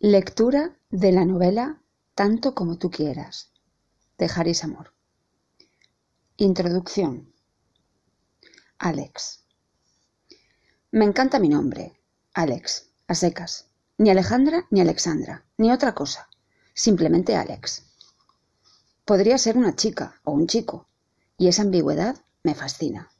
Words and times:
Lectura 0.00 0.78
de 0.90 1.10
la 1.10 1.24
novela 1.24 1.82
Tanto 2.14 2.54
como 2.54 2.78
tú 2.78 2.88
quieras, 2.88 3.50
de 4.16 4.30
Haris 4.32 4.62
Amor. 4.62 4.94
Introducción. 6.36 7.34
Alex. 8.78 9.42
Me 10.92 11.04
encanta 11.04 11.40
mi 11.40 11.48
nombre, 11.48 12.00
Alex, 12.32 12.90
a 13.08 13.16
secas. 13.16 13.70
Ni 13.96 14.10
Alejandra 14.10 14.68
ni 14.70 14.80
Alexandra, 14.80 15.44
ni 15.56 15.72
otra 15.72 15.96
cosa. 15.96 16.28
Simplemente 16.74 17.34
Alex. 17.34 17.82
Podría 19.04 19.36
ser 19.36 19.56
una 19.56 19.74
chica 19.74 20.20
o 20.22 20.30
un 20.30 20.46
chico, 20.46 20.86
y 21.36 21.48
esa 21.48 21.62
ambigüedad 21.62 22.22
me 22.44 22.54
fascina. 22.54 23.10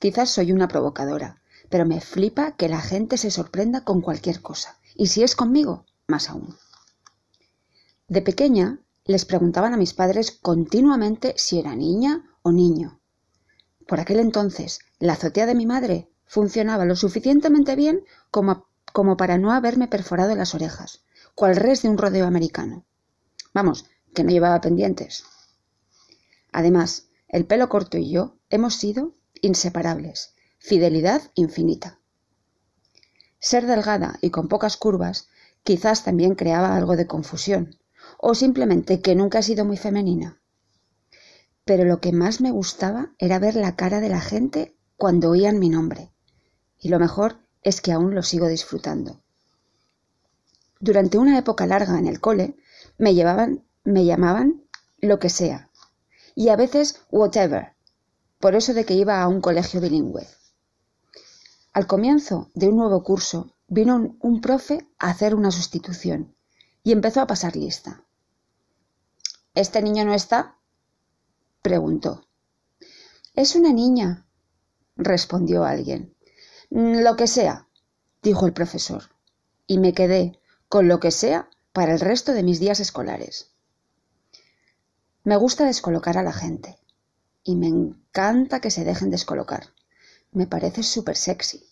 Quizás 0.00 0.30
soy 0.30 0.50
una 0.50 0.66
provocadora, 0.66 1.40
pero 1.68 1.86
me 1.86 2.00
flipa 2.00 2.56
que 2.56 2.68
la 2.68 2.80
gente 2.80 3.18
se 3.18 3.30
sorprenda 3.30 3.84
con 3.84 4.00
cualquier 4.00 4.42
cosa, 4.42 4.80
y 4.96 5.06
si 5.06 5.22
es 5.22 5.36
conmigo, 5.36 5.86
más 6.06 6.28
aún. 6.30 6.56
De 8.08 8.22
pequeña 8.22 8.80
les 9.04 9.24
preguntaban 9.24 9.72
a 9.74 9.76
mis 9.76 9.94
padres 9.94 10.30
continuamente 10.30 11.34
si 11.36 11.58
era 11.58 11.74
niña 11.74 12.36
o 12.42 12.52
niño. 12.52 13.00
Por 13.86 14.00
aquel 14.00 14.20
entonces, 14.20 14.80
la 14.98 15.14
azotea 15.14 15.46
de 15.46 15.54
mi 15.54 15.66
madre 15.66 16.10
funcionaba 16.26 16.84
lo 16.84 16.96
suficientemente 16.96 17.76
bien 17.76 18.04
como, 18.30 18.68
como 18.92 19.16
para 19.16 19.38
no 19.38 19.52
haberme 19.52 19.88
perforado 19.88 20.34
las 20.34 20.54
orejas, 20.54 21.04
cual 21.34 21.56
res 21.56 21.82
de 21.82 21.88
un 21.88 21.98
rodeo 21.98 22.26
americano. 22.26 22.84
Vamos, 23.52 23.86
que 24.14 24.24
no 24.24 24.30
llevaba 24.30 24.60
pendientes. 24.60 25.24
Además, 26.52 27.08
el 27.28 27.46
pelo 27.46 27.68
corto 27.68 27.98
y 27.98 28.10
yo 28.10 28.36
hemos 28.50 28.74
sido 28.74 29.14
inseparables, 29.40 30.34
fidelidad 30.58 31.22
infinita. 31.34 31.98
Ser 33.40 33.66
delgada 33.66 34.18
y 34.20 34.30
con 34.30 34.48
pocas 34.48 34.76
curvas 34.76 35.28
quizás 35.62 36.04
también 36.04 36.34
creaba 36.34 36.76
algo 36.76 36.96
de 36.96 37.06
confusión, 37.06 37.76
o 38.18 38.34
simplemente 38.34 39.00
que 39.00 39.14
nunca 39.14 39.38
he 39.38 39.42
sido 39.42 39.64
muy 39.64 39.76
femenina. 39.76 40.40
Pero 41.64 41.84
lo 41.84 42.00
que 42.00 42.12
más 42.12 42.40
me 42.40 42.50
gustaba 42.50 43.12
era 43.18 43.38
ver 43.38 43.54
la 43.54 43.76
cara 43.76 44.00
de 44.00 44.08
la 44.08 44.20
gente 44.20 44.76
cuando 44.96 45.30
oían 45.30 45.58
mi 45.58 45.68
nombre, 45.68 46.12
y 46.78 46.88
lo 46.88 46.98
mejor 46.98 47.36
es 47.62 47.80
que 47.80 47.92
aún 47.92 48.14
lo 48.14 48.22
sigo 48.22 48.48
disfrutando. 48.48 49.22
Durante 50.80 51.18
una 51.18 51.38
época 51.38 51.66
larga 51.66 51.98
en 51.98 52.08
el 52.08 52.20
cole 52.20 52.56
me 52.98 53.14
llevaban, 53.14 53.64
me 53.84 54.04
llamaban 54.04 54.64
lo 55.00 55.18
que 55.18 55.30
sea, 55.30 55.70
y 56.34 56.48
a 56.48 56.56
veces 56.56 57.02
whatever, 57.10 57.74
por 58.40 58.56
eso 58.56 58.74
de 58.74 58.84
que 58.84 58.94
iba 58.94 59.22
a 59.22 59.28
un 59.28 59.40
colegio 59.40 59.80
bilingüe. 59.80 60.26
Al 61.72 61.86
comienzo 61.86 62.50
de 62.52 62.68
un 62.68 62.76
nuevo 62.76 63.02
curso 63.02 63.56
vino 63.66 64.14
un, 64.20 64.40
profe 64.42 64.86
a 64.98 65.08
hacer 65.08 65.34
una 65.34 65.50
sustitución 65.50 66.36
y 66.84 66.92
empezó 66.92 67.22
a 67.22 67.26
pasar 67.26 67.56
lista. 67.56 68.04
¿Este 69.54 69.80
niño 69.80 70.04
no 70.04 70.12
está? 70.12 70.58
preguntó. 71.62 72.26
Es 73.34 73.54
una 73.54 73.72
niña, 73.72 74.26
respondió 74.96 75.64
alguien. 75.64 76.14
Mm, 76.68 77.00
lo 77.02 77.16
que 77.16 77.26
sea, 77.26 77.68
dijo 78.22 78.44
el 78.44 78.52
profesor, 78.52 79.04
y 79.66 79.78
me 79.78 79.94
quedé 79.94 80.38
con 80.68 80.88
lo 80.88 81.00
que 81.00 81.10
sea 81.10 81.48
para 81.72 81.94
el 81.94 82.00
resto 82.00 82.34
de 82.34 82.42
mis 82.42 82.60
días 82.60 82.80
escolares. 82.80 83.50
Me 85.24 85.36
gusta 85.36 85.64
descolocar 85.64 86.18
a 86.18 86.22
la 86.22 86.34
gente, 86.34 86.78
y 87.42 87.56
me 87.56 87.68
encanta 87.68 88.60
que 88.60 88.70
se 88.70 88.84
dejen 88.84 89.08
descolocar. 89.08 89.72
Me 90.32 90.46
parece 90.46 90.82
súper 90.82 91.16
sexy. 91.16 91.62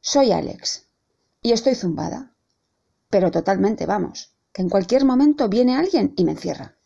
Soy 0.00 0.32
Alex 0.32 0.86
y 1.40 1.52
estoy 1.52 1.74
zumbada. 1.74 2.34
Pero 3.08 3.30
totalmente, 3.30 3.86
vamos, 3.86 4.34
que 4.52 4.60
en 4.60 4.68
cualquier 4.68 5.06
momento 5.06 5.48
viene 5.48 5.76
alguien 5.76 6.12
y 6.16 6.24
me 6.24 6.32
encierra. 6.32 6.76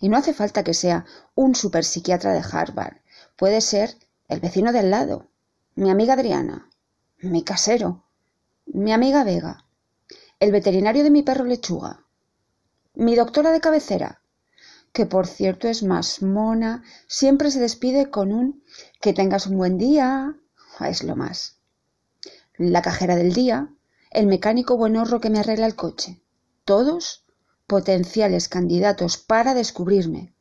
Y 0.00 0.08
no 0.08 0.16
hace 0.16 0.32
falta 0.32 0.64
que 0.64 0.72
sea 0.72 1.04
un 1.34 1.54
superpsiquiatra 1.54 2.32
de 2.32 2.42
Harvard. 2.50 2.96
Puede 3.36 3.60
ser 3.60 3.98
el 4.28 4.40
vecino 4.40 4.72
del 4.72 4.90
lado, 4.90 5.28
mi 5.74 5.90
amiga 5.90 6.14
Adriana, 6.14 6.70
mi 7.18 7.44
casero, 7.44 8.06
mi 8.64 8.92
amiga 8.92 9.24
Vega, 9.24 9.66
el 10.38 10.52
veterinario 10.52 11.04
de 11.04 11.10
mi 11.10 11.22
perro 11.22 11.44
lechuga, 11.44 12.06
mi 12.94 13.14
doctora 13.14 13.50
de 13.50 13.60
cabecera, 13.60 14.19
que 14.92 15.06
por 15.06 15.26
cierto 15.26 15.68
es 15.68 15.82
más 15.82 16.22
mona, 16.22 16.82
siempre 17.06 17.50
se 17.50 17.60
despide 17.60 18.10
con 18.10 18.32
un 18.32 18.62
que 19.00 19.12
tengas 19.12 19.46
un 19.46 19.56
buen 19.56 19.78
día. 19.78 20.36
Es 20.80 21.02
lo 21.02 21.16
más 21.16 21.60
la 22.60 22.82
cajera 22.82 23.16
del 23.16 23.32
día, 23.32 23.74
el 24.10 24.26
mecánico 24.26 24.76
buenorro 24.76 25.20
que 25.20 25.30
me 25.30 25.38
arregla 25.38 25.64
el 25.66 25.76
coche. 25.76 26.20
Todos 26.64 27.24
potenciales 27.66 28.48
candidatos 28.48 29.16
para 29.16 29.54
descubrirme, 29.54 30.34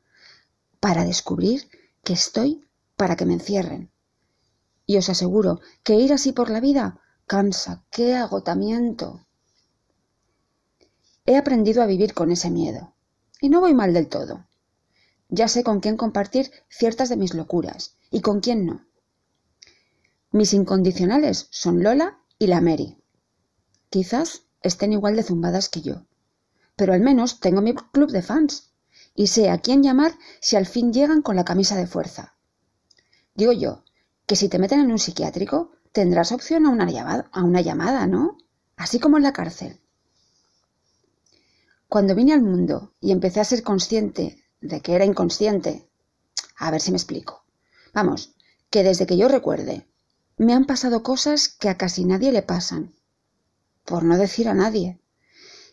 para 0.82 1.06
descubrir 1.06 1.70
que 2.04 2.14
estoy 2.14 2.68
para 2.98 3.16
que 3.16 3.26
me 3.26 3.36
encierren. 3.36 3.90
Y 4.86 4.98
os 4.98 5.08
aseguro 5.08 5.62
que 5.84 5.96
ir 5.96 6.12
así 6.12 6.34
por 6.34 6.50
la 6.50 6.60
vida 6.60 7.00
cansa, 7.26 7.86
qué 7.90 8.16
agotamiento. 8.16 9.26
He 11.26 11.38
aprendido 11.38 11.82
a 11.82 11.86
vivir 11.86 12.14
con 12.14 12.32
ese 12.32 12.50
miedo, 12.50 12.96
y 13.42 13.50
no 13.50 13.60
voy 13.60 13.74
mal 13.74 13.94
del 13.94 14.08
todo. 14.08 14.46
Ya 15.30 15.48
sé 15.48 15.64
con 15.64 15.80
quién 15.80 15.98
compartir 15.98 16.52
ciertas 16.70 17.10
de 17.10 17.18
mis 17.18 17.34
locuras 17.34 17.96
y 18.12 18.22
con 18.22 18.42
quién 18.42 18.66
no. 18.66 18.86
Mis 20.32 20.54
incondicionales 20.54 21.48
son 21.52 21.84
Lola 21.84 22.20
y 22.38 22.48
la 22.48 22.62
Mary. 22.62 22.98
Quizás 23.90 24.44
estén 24.62 24.94
igual 24.94 25.16
de 25.16 25.24
zumbadas 25.24 25.70
que 25.70 25.82
yo, 25.82 26.06
pero 26.76 26.94
al 26.94 27.02
menos 27.02 27.40
tengo 27.40 27.62
mi 27.62 27.74
club 27.74 28.12
de 28.12 28.22
fans 28.22 28.72
y 29.16 29.28
sé 29.28 29.50
a 29.50 29.58
quién 29.60 29.84
llamar 29.84 30.14
si 30.40 30.56
al 30.56 30.66
fin 30.66 30.94
llegan 30.94 31.22
con 31.22 31.36
la 31.36 31.46
camisa 31.46 31.76
de 31.76 31.88
fuerza. 31.88 32.36
Digo 33.36 33.52
yo, 33.52 33.84
que 34.26 34.36
si 34.36 34.50
te 34.50 34.60
meten 34.60 34.80
en 34.80 34.92
un 34.92 35.00
psiquiátrico 35.00 35.72
tendrás 35.92 36.32
opción 36.32 36.66
a 36.66 36.70
una 36.70 36.90
llamada, 36.90 37.30
a 37.32 37.44
una 37.44 37.62
llamada 37.62 38.06
¿no? 38.06 38.38
Así 38.76 39.00
como 39.00 39.18
en 39.18 39.24
la 39.24 39.34
cárcel. 39.34 39.82
Cuando 41.90 42.14
vine 42.14 42.34
al 42.34 42.44
mundo 42.44 42.94
y 43.02 43.12
empecé 43.12 43.40
a 43.40 43.46
ser 43.46 43.64
consciente 43.64 44.46
de 44.62 44.80
que 44.80 44.94
era 44.94 45.06
inconsciente, 45.06 45.90
a 46.56 46.70
ver 46.70 46.82
si 46.82 46.92
me 46.92 46.98
explico. 46.98 47.44
Vamos, 47.96 48.36
que 48.70 48.84
desde 48.84 49.08
que 49.08 49.18
yo 49.18 49.28
recuerde, 49.28 49.88
me 50.38 50.54
han 50.54 50.66
pasado 50.66 51.02
cosas 51.02 51.50
que 51.50 51.68
a 51.68 51.78
casi 51.78 52.06
nadie 52.06 52.32
le 52.32 52.44
pasan, 52.44 52.94
por 53.86 54.04
no 54.04 54.18
decir 54.18 54.48
a 54.48 54.54
nadie. 54.54 55.02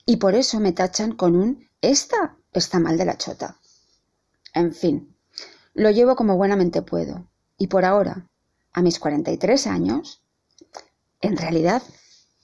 Y 0.06 0.16
por 0.16 0.34
eso 0.34 0.58
me 0.58 0.72
tachan 0.72 1.12
con 1.12 1.36
un 1.36 1.68
esta 1.82 2.38
está 2.52 2.80
mal 2.80 2.96
de 2.96 3.04
la 3.04 3.18
chota. 3.18 3.60
En 4.54 4.72
fin, 4.72 5.14
lo 5.74 5.90
llevo 5.90 6.16
como 6.16 6.38
buenamente 6.38 6.80
puedo. 6.80 7.28
Y 7.58 7.66
por 7.66 7.84
ahora, 7.84 8.26
a 8.72 8.80
mis 8.80 8.98
43 8.98 9.66
años, 9.66 10.22
en 11.20 11.36
realidad 11.36 11.82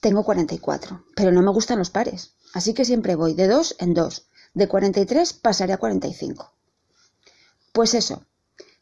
tengo 0.01 0.25
44, 0.25 1.07
pero 1.17 1.33
no 1.33 1.41
me 1.41 1.53
gustan 1.53 1.79
los 1.79 1.89
pares, 1.89 2.35
así 2.53 2.75
que 2.75 2.85
siempre 2.85 3.15
voy 3.15 3.35
de 3.35 3.49
dos 3.49 3.77
en 3.79 3.95
dos. 3.95 4.29
De 4.55 4.69
43 4.69 5.33
pasaré 5.33 5.73
a 5.73 5.79
45. 5.79 6.53
Pues 7.73 7.95
eso, 7.95 8.27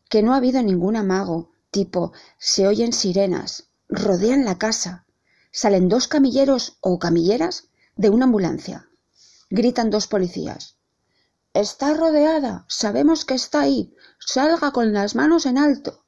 que 0.09 0.23
no 0.23 0.35
ha 0.35 0.39
habido 0.39 0.63
ningún 0.63 0.97
amago, 0.97 1.53
tipo 1.71 2.13
se 2.39 2.67
oyen 2.67 2.93
sirenas, 2.93 3.69
rodean 3.89 4.45
la 4.45 4.59
casa, 4.59 5.07
salen 5.53 5.89
dos 5.89 6.09
camilleros 6.09 6.77
o 6.81 6.99
camilleras 6.99 7.69
de 7.97 8.11
una 8.11 8.25
ambulancia. 8.25 8.89
Gritan 9.51 9.91
dos 9.91 10.07
policías. 10.07 10.77
Está 11.55 11.95
rodeada, 11.95 12.65
sabemos 12.69 13.25
que 13.25 13.35
está 13.35 13.61
ahí, 13.61 13.95
salga 14.19 14.71
con 14.71 14.93
las 14.93 15.15
manos 15.15 15.47
en 15.47 15.59
alto. 15.59 16.05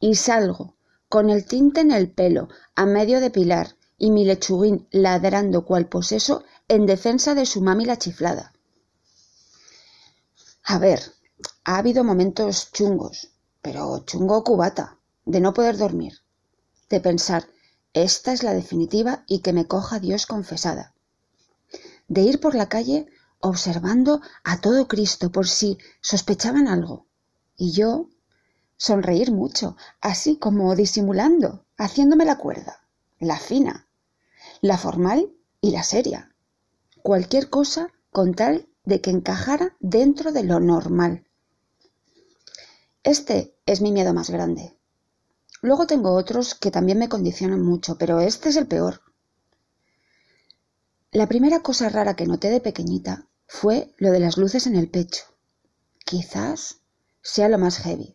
Y 0.00 0.16
salgo, 0.16 0.76
con 1.08 1.30
el 1.30 1.46
tinte 1.46 1.80
en 1.80 1.90
el 1.90 2.10
pelo, 2.10 2.48
a 2.74 2.84
medio 2.84 3.20
de 3.20 3.30
pilar, 3.30 3.77
y 3.98 4.10
mi 4.10 4.24
lechuguín 4.24 4.86
ladrando 4.90 5.64
cual 5.64 5.88
poseso 5.88 6.44
en 6.68 6.86
defensa 6.86 7.34
de 7.34 7.46
su 7.46 7.60
mami 7.60 7.84
la 7.84 7.98
chiflada. 7.98 8.52
A 10.62 10.78
ver, 10.78 11.00
ha 11.64 11.78
habido 11.78 12.04
momentos 12.04 12.70
chungos, 12.72 13.32
pero 13.60 14.04
chungo 14.04 14.44
cubata, 14.44 14.98
de 15.24 15.40
no 15.40 15.52
poder 15.52 15.76
dormir, 15.76 16.20
de 16.88 17.00
pensar, 17.00 17.48
esta 17.92 18.32
es 18.32 18.42
la 18.42 18.54
definitiva 18.54 19.24
y 19.26 19.40
que 19.40 19.52
me 19.52 19.66
coja 19.66 19.98
Dios 19.98 20.26
confesada, 20.26 20.94
de 22.06 22.22
ir 22.22 22.40
por 22.40 22.54
la 22.54 22.68
calle 22.68 23.08
observando 23.40 24.20
a 24.44 24.60
todo 24.60 24.88
Cristo 24.88 25.30
por 25.30 25.48
si 25.48 25.78
sospechaban 26.00 26.68
algo, 26.68 27.06
y 27.56 27.72
yo 27.72 28.08
sonreír 28.76 29.32
mucho, 29.32 29.76
así 30.00 30.36
como 30.36 30.74
disimulando, 30.76 31.64
haciéndome 31.76 32.24
la 32.24 32.38
cuerda, 32.38 32.86
la 33.18 33.38
fina, 33.38 33.87
la 34.60 34.78
formal 34.78 35.32
y 35.60 35.70
la 35.70 35.82
seria, 35.82 36.34
cualquier 37.02 37.50
cosa 37.50 37.92
con 38.10 38.34
tal 38.34 38.68
de 38.84 39.00
que 39.00 39.10
encajara 39.10 39.76
dentro 39.80 40.32
de 40.32 40.44
lo 40.44 40.60
normal, 40.60 41.28
este 43.08 43.56
es 43.64 43.80
mi 43.80 43.90
miedo 43.90 44.12
más 44.12 44.28
grande. 44.28 44.76
Luego 45.62 45.86
tengo 45.86 46.12
otros 46.14 46.54
que 46.54 46.70
también 46.70 46.98
me 46.98 47.08
condicionan 47.08 47.62
mucho, 47.62 47.96
pero 47.96 48.20
este 48.20 48.50
es 48.50 48.56
el 48.56 48.66
peor. 48.66 49.00
La 51.10 51.26
primera 51.26 51.60
cosa 51.60 51.88
rara 51.88 52.16
que 52.16 52.26
noté 52.26 52.50
de 52.50 52.60
pequeñita 52.60 53.26
fue 53.46 53.94
lo 53.96 54.10
de 54.10 54.20
las 54.20 54.36
luces 54.36 54.66
en 54.66 54.76
el 54.76 54.90
pecho. 54.90 55.24
Quizás 56.04 56.80
sea 57.22 57.48
lo 57.48 57.56
más 57.56 57.78
heavy, 57.78 58.14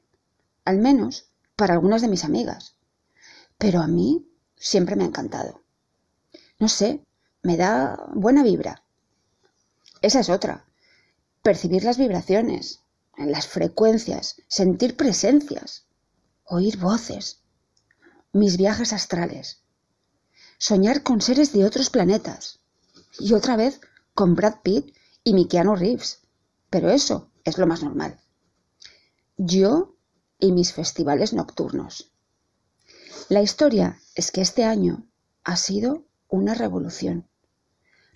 al 0.64 0.78
menos 0.78 1.32
para 1.56 1.74
algunas 1.74 2.04
de 2.04 2.08
mis 2.08 2.24
amigas. 2.24 2.76
Pero 3.58 3.80
a 3.82 3.88
mí 3.88 4.30
siempre 4.56 4.96
me 4.96 5.06
ha 5.06 5.08
encantado. 5.08 5.63
No 6.64 6.70
sé, 6.70 7.06
me 7.42 7.58
da 7.58 8.08
buena 8.16 8.42
vibra. 8.42 8.86
Esa 10.02 10.22
es 10.22 10.30
otra. 10.30 10.66
Percibir 11.42 11.84
las 11.84 11.98
vibraciones, 11.98 12.80
las 13.18 13.48
frecuencias, 13.48 14.38
sentir 14.48 14.96
presencias, 14.96 15.88
oír 16.46 16.78
voces, 16.78 17.42
mis 18.32 18.56
viajes 18.56 18.94
astrales, 18.94 19.66
soñar 20.58 21.04
con 21.04 21.20
seres 21.20 21.52
de 21.52 21.66
otros 21.66 21.90
planetas, 21.90 22.62
y 23.20 23.34
otra 23.34 23.58
vez 23.58 23.82
con 24.14 24.34
Brad 24.34 24.62
Pitt 24.64 24.96
y 25.26 25.34
mi 25.34 25.50
Reeves. 25.52 26.22
Pero 26.70 26.92
eso 26.92 27.30
es 27.44 27.58
lo 27.58 27.68
más 27.68 27.84
normal. 27.84 28.22
Yo 29.36 29.98
y 30.40 30.54
mis 30.54 30.72
festivales 30.72 31.34
nocturnos. 31.34 32.14
La 33.28 33.42
historia 33.42 34.00
es 34.16 34.32
que 34.32 34.40
este 34.40 34.64
año 34.64 35.06
ha 35.44 35.58
sido 35.58 36.06
una 36.34 36.56
revolución. 36.56 37.28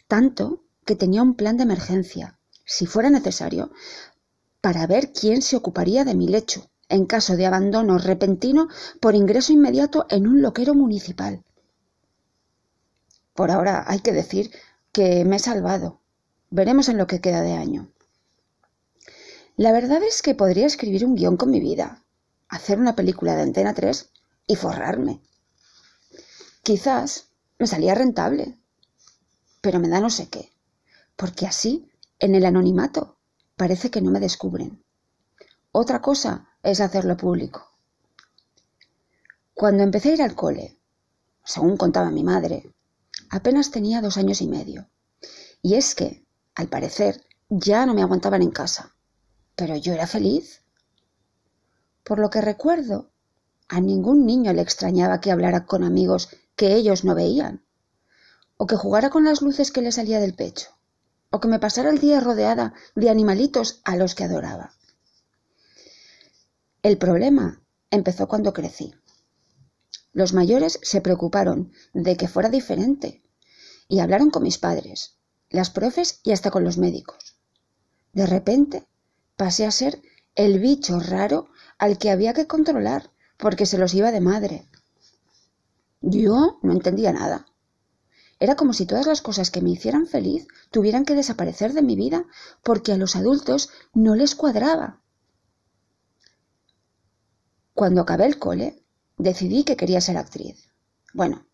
Tanto 0.07 0.63
que 0.85 0.95
tenía 0.95 1.21
un 1.21 1.35
plan 1.35 1.55
de 1.55 1.63
emergencia, 1.63 2.39
si 2.65 2.87
fuera 2.87 3.11
necesario, 3.11 3.71
para 4.59 4.87
ver 4.87 5.13
quién 5.13 5.43
se 5.43 5.55
ocuparía 5.55 6.03
de 6.03 6.15
mi 6.15 6.27
lecho 6.27 6.67
en 6.89 7.05
caso 7.05 7.35
de 7.35 7.45
abandono 7.45 7.99
repentino 7.99 8.69
por 8.99 9.13
ingreso 9.13 9.53
inmediato 9.53 10.07
en 10.09 10.25
un 10.25 10.41
loquero 10.41 10.73
municipal. 10.73 11.43
Por 13.35 13.51
ahora 13.51 13.83
hay 13.85 13.99
que 13.99 14.13
decir 14.13 14.49
que 14.91 15.23
me 15.23 15.35
he 15.35 15.39
salvado. 15.39 16.01
Veremos 16.49 16.89
en 16.89 16.97
lo 16.97 17.05
que 17.05 17.21
queda 17.21 17.41
de 17.43 17.53
año. 17.53 17.91
La 19.57 19.71
verdad 19.71 20.01
es 20.01 20.23
que 20.23 20.33
podría 20.33 20.65
escribir 20.65 21.05
un 21.05 21.13
guion 21.13 21.37
con 21.37 21.51
mi 21.51 21.59
vida, 21.59 22.03
hacer 22.49 22.79
una 22.79 22.95
película 22.95 23.35
de 23.35 23.43
Antena 23.43 23.75
3 23.75 24.09
y 24.47 24.55
forrarme. 24.55 25.21
Quizás 26.63 27.26
me 27.59 27.67
salía 27.67 27.95
rentable, 27.95 28.57
pero 29.61 29.79
me 29.79 29.89
da 29.89 29.99
no 29.99 30.09
sé 30.09 30.29
qué, 30.29 30.51
porque 31.15 31.45
así, 31.45 31.91
en 32.19 32.35
el 32.35 32.45
anonimato, 32.45 33.17
parece 33.55 33.89
que 33.89 34.01
no 34.01 34.11
me 34.11 34.19
descubren. 34.19 34.83
Otra 35.71 36.01
cosa 36.01 36.49
es 36.63 36.79
hacerlo 36.79 37.17
público. 37.17 37.69
Cuando 39.53 39.83
empecé 39.83 40.09
a 40.09 40.13
ir 40.13 40.21
al 40.21 40.35
cole, 40.35 40.77
según 41.43 41.77
contaba 41.77 42.11
mi 42.11 42.23
madre, 42.23 42.71
apenas 43.29 43.71
tenía 43.71 44.01
dos 44.01 44.17
años 44.17 44.41
y 44.41 44.47
medio. 44.47 44.87
Y 45.61 45.75
es 45.75 45.95
que, 45.95 46.25
al 46.55 46.67
parecer, 46.67 47.23
ya 47.49 47.85
no 47.85 47.93
me 47.93 48.01
aguantaban 48.01 48.41
en 48.41 48.51
casa. 48.51 48.95
Pero 49.55 49.75
yo 49.75 49.93
era 49.93 50.05
feliz. 50.05 50.61
Por 52.03 52.19
lo 52.19 52.29
que 52.29 52.41
recuerdo, 52.41 53.09
a 53.67 53.81
ningún 53.81 54.25
niño 54.25 54.53
le 54.53 54.61
extrañaba 54.61 55.19
que 55.19 55.31
hablara 55.31 55.65
con 55.65 55.83
amigos 55.83 56.29
que 56.57 56.75
ellos 56.75 57.05
no 57.05 57.15
veían, 57.15 57.63
o 58.57 58.67
que 58.67 58.75
jugara 58.75 59.09
con 59.09 59.23
las 59.23 59.41
luces 59.41 59.71
que 59.71 59.81
le 59.81 59.93
salía 59.93 60.19
del 60.19 60.33
pecho, 60.33 60.67
o 61.29 61.39
que 61.39 61.47
me 61.47 61.59
pasara 61.59 61.89
el 61.89 61.99
día 61.99 62.19
rodeada 62.19 62.73
de 62.95 63.09
animalitos 63.09 63.79
a 63.85 63.95
los 63.95 64.15
que 64.15 64.25
adoraba. 64.25 64.73
El 66.83 66.97
problema 66.97 67.61
empezó 67.91 68.27
cuando 68.27 68.53
crecí. 68.53 68.93
Los 70.13 70.33
mayores 70.33 70.79
se 70.81 70.99
preocuparon 70.99 71.71
de 71.93 72.17
que 72.17 72.27
fuera 72.27 72.49
diferente 72.49 73.23
y 73.87 73.99
hablaron 73.99 74.31
con 74.31 74.43
mis 74.43 74.57
padres, 74.57 75.17
las 75.49 75.69
profes 75.69 76.21
y 76.23 76.31
hasta 76.31 76.49
con 76.49 76.63
los 76.63 76.77
médicos. 76.77 77.37
De 78.13 78.25
repente 78.25 78.87
pasé 79.35 79.65
a 79.65 79.71
ser 79.71 80.01
el 80.33 80.59
bicho 80.59 80.99
raro 80.99 81.49
al 81.77 81.99
que 81.99 82.09
había 82.09 82.33
que 82.33 82.47
controlar 82.47 83.11
porque 83.37 83.67
se 83.67 83.77
los 83.77 83.93
iba 83.93 84.11
de 84.11 84.21
madre. 84.21 84.67
Yo 86.01 86.59
no 86.61 86.73
entendía 86.73 87.11
nada. 87.11 87.47
Era 88.39 88.55
como 88.55 88.73
si 88.73 88.85
todas 88.85 89.07
las 89.07 89.21
cosas 89.21 89.49
que 89.49 89.61
me 89.61 89.71
hicieran 89.71 90.05
feliz 90.05 90.47
tuvieran 90.69 91.05
que 91.05 91.15
desaparecer 91.15 91.73
de 91.73 91.81
mi 91.81 91.95
vida 91.95 92.25
porque 92.63 92.91
a 92.91 92.97
los 92.97 93.15
adultos 93.15 93.69
no 93.93 94.15
les 94.15 94.35
cuadraba. 94.35 95.01
Cuando 97.73 98.01
acabé 98.01 98.25
el 98.25 98.37
cole, 98.37 98.83
decidí 99.17 99.63
que 99.63 99.75
quería 99.75 100.01
ser 100.01 100.17
actriz. 100.17 100.71
Bueno, 101.13 101.45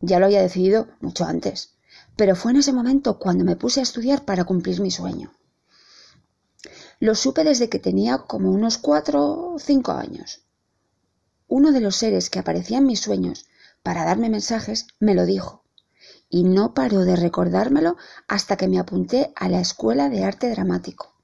ya 0.00 0.18
lo 0.18 0.26
había 0.26 0.42
decidido 0.42 0.88
mucho 1.00 1.24
antes, 1.24 1.74
pero 2.16 2.36
fue 2.36 2.52
en 2.52 2.58
ese 2.58 2.72
momento 2.72 3.18
cuando 3.18 3.44
me 3.44 3.56
puse 3.56 3.80
a 3.80 3.82
estudiar 3.82 4.24
para 4.24 4.44
cumplir 4.44 4.80
mi 4.80 4.90
sueño. 4.90 5.32
Lo 7.00 7.14
supe 7.14 7.44
desde 7.44 7.68
que 7.68 7.78
tenía 7.78 8.18
como 8.18 8.50
unos 8.50 8.76
cuatro 8.76 9.52
o 9.52 9.58
cinco 9.58 9.92
años. 9.92 10.42
Uno 11.46 11.72
de 11.72 11.80
los 11.80 11.96
seres 11.96 12.28
que 12.28 12.38
aparecía 12.38 12.78
en 12.78 12.86
mis 12.86 13.00
sueños 13.00 13.46
para 13.88 14.04
darme 14.04 14.28
mensajes 14.28 14.86
me 15.00 15.14
lo 15.14 15.24
dijo, 15.24 15.64
y 16.28 16.44
no 16.44 16.74
paró 16.74 17.06
de 17.06 17.16
recordármelo 17.16 17.96
hasta 18.26 18.58
que 18.58 18.68
me 18.68 18.78
apunté 18.78 19.32
a 19.34 19.48
la 19.48 19.62
escuela 19.62 20.10
de 20.10 20.24
arte 20.24 20.50
dramático. 20.50 21.14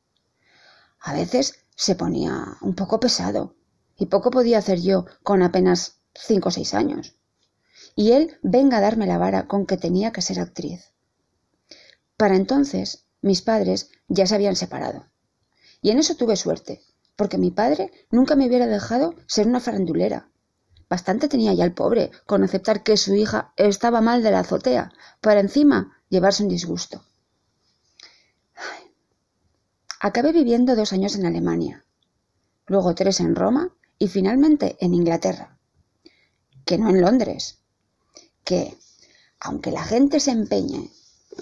A 0.99 1.13
veces 1.13 1.59
se 1.77 1.95
ponía 1.95 2.57
un 2.63 2.75
poco 2.75 3.01
pesado, 3.01 3.55
y 3.99 4.07
poco 4.07 4.31
podía 4.31 4.57
hacer 4.57 4.81
yo 4.81 5.05
con 5.23 5.43
apenas 5.43 6.01
cinco 6.15 6.49
o 6.49 6.53
seis 6.53 6.73
años. 6.73 7.17
Y 7.97 8.13
él 8.13 8.39
venga 8.43 8.79
a 8.79 8.81
darme 8.81 9.07
la 9.07 9.19
vara 9.19 9.47
con 9.47 9.67
que 9.67 9.77
tenía 9.77 10.11
que 10.11 10.23
ser 10.23 10.41
actriz. 10.41 10.95
Para 12.17 12.35
entonces, 12.35 13.05
mis 13.21 13.43
padres 13.43 13.91
ya 14.09 14.27
se 14.27 14.37
habían 14.37 14.57
separado. 14.57 15.05
Y 15.83 15.91
en 15.91 15.99
eso 15.99 16.15
tuve 16.15 16.37
suerte, 16.37 16.81
porque 17.15 17.37
mi 17.37 17.51
padre 17.51 17.93
nunca 18.11 18.37
me 18.37 18.47
hubiera 18.47 18.67
dejado 18.67 19.17
ser 19.27 19.49
una 19.49 19.61
farandulera. 19.61 20.31
Bastante 20.89 21.29
tenía 21.29 21.55
ya 21.55 21.65
el 21.65 21.73
pobre 21.73 22.11
con 22.27 22.43
aceptar 22.43 22.83
que 22.83 22.97
su 22.97 23.15
hija 23.15 23.53
estaba 23.57 24.01
mal 24.01 24.23
de 24.23 24.31
la 24.31 24.41
azotea, 24.41 24.93
para 25.21 25.41
encima 25.41 26.03
llevarse 26.09 26.43
un 26.43 26.49
disgusto. 26.49 27.03
Acabé 30.01 30.33
viviendo 30.33 30.77
dos 30.77 30.93
años 30.93 31.17
en 31.17 31.25
Alemania, 31.25 31.85
luego 32.67 32.95
tres 32.95 33.21
en 33.21 33.35
Roma 33.35 33.75
y 33.99 34.09
finalmente 34.09 34.77
en 34.81 34.93
Inglaterra, 34.93 35.59
que 36.67 36.77
no 36.77 36.91
en 36.91 37.01
Londres, 37.01 37.59
que, 38.45 38.77
aunque 39.41 39.71
la 39.71 39.83
gente 39.83 40.21
se 40.21 40.31
empeñe, 40.31 40.91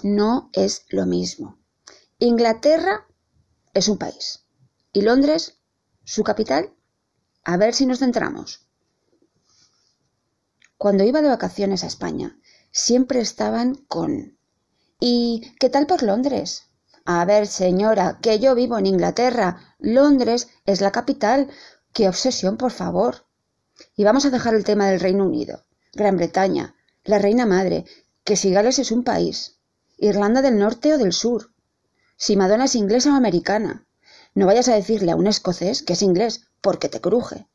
no 0.01 0.49
es 0.53 0.85
lo 0.89 1.05
mismo. 1.05 1.57
Inglaterra 2.19 3.05
es 3.73 3.89
un 3.89 3.97
país 3.97 4.45
y 4.93 5.01
Londres, 5.01 5.57
su 6.05 6.23
capital, 6.23 6.73
a 7.43 7.57
ver 7.57 7.73
si 7.73 7.85
nos 7.85 7.99
centramos. 7.99 8.65
Cuando 10.83 11.05
iba 11.05 11.21
de 11.21 11.29
vacaciones 11.29 11.85
a 11.85 11.87
España, 11.87 12.37
siempre 12.71 13.21
estaban 13.21 13.75
con 13.87 14.37
¿Y 14.99 15.53
qué 15.57 15.69
tal 15.69 15.87
por 15.87 16.03
Londres? 16.03 16.63
A 17.05 17.23
ver, 17.23 17.47
señora, 17.47 18.19
que 18.21 18.37
yo 18.39 18.53
vivo 18.53 18.77
en 18.77 18.87
Inglaterra. 18.87 19.77
Londres 19.79 20.49
es 20.65 20.81
la 20.81 20.91
capital. 20.91 21.49
Qué 21.93 22.09
obsesión, 22.09 22.57
por 22.57 22.71
favor. 22.73 23.27
Y 23.95 24.03
vamos 24.03 24.25
a 24.25 24.29
dejar 24.29 24.55
el 24.55 24.65
tema 24.65 24.89
del 24.89 24.99
Reino 24.99 25.25
Unido, 25.25 25.63
Gran 25.93 26.17
Bretaña, 26.17 26.75
la 27.05 27.17
Reina 27.17 27.45
Madre, 27.45 27.85
que 28.25 28.35
si 28.35 28.51
Gales 28.51 28.77
es 28.77 28.91
un 28.91 29.05
país, 29.05 29.61
Irlanda 29.97 30.41
del 30.41 30.59
Norte 30.59 30.93
o 30.93 30.97
del 30.97 31.13
Sur, 31.13 31.53
si 32.17 32.35
Madonna 32.35 32.65
es 32.65 32.75
inglesa 32.75 33.13
o 33.13 33.15
americana. 33.15 33.87
No 34.35 34.47
vayas 34.47 34.67
a 34.67 34.75
decirle 34.75 35.13
a 35.13 35.15
un 35.15 35.27
escocés 35.27 35.81
que 35.81 35.93
es 35.93 36.01
inglés, 36.01 36.49
porque 36.59 36.89
te 36.89 36.99
cruje. 36.99 37.47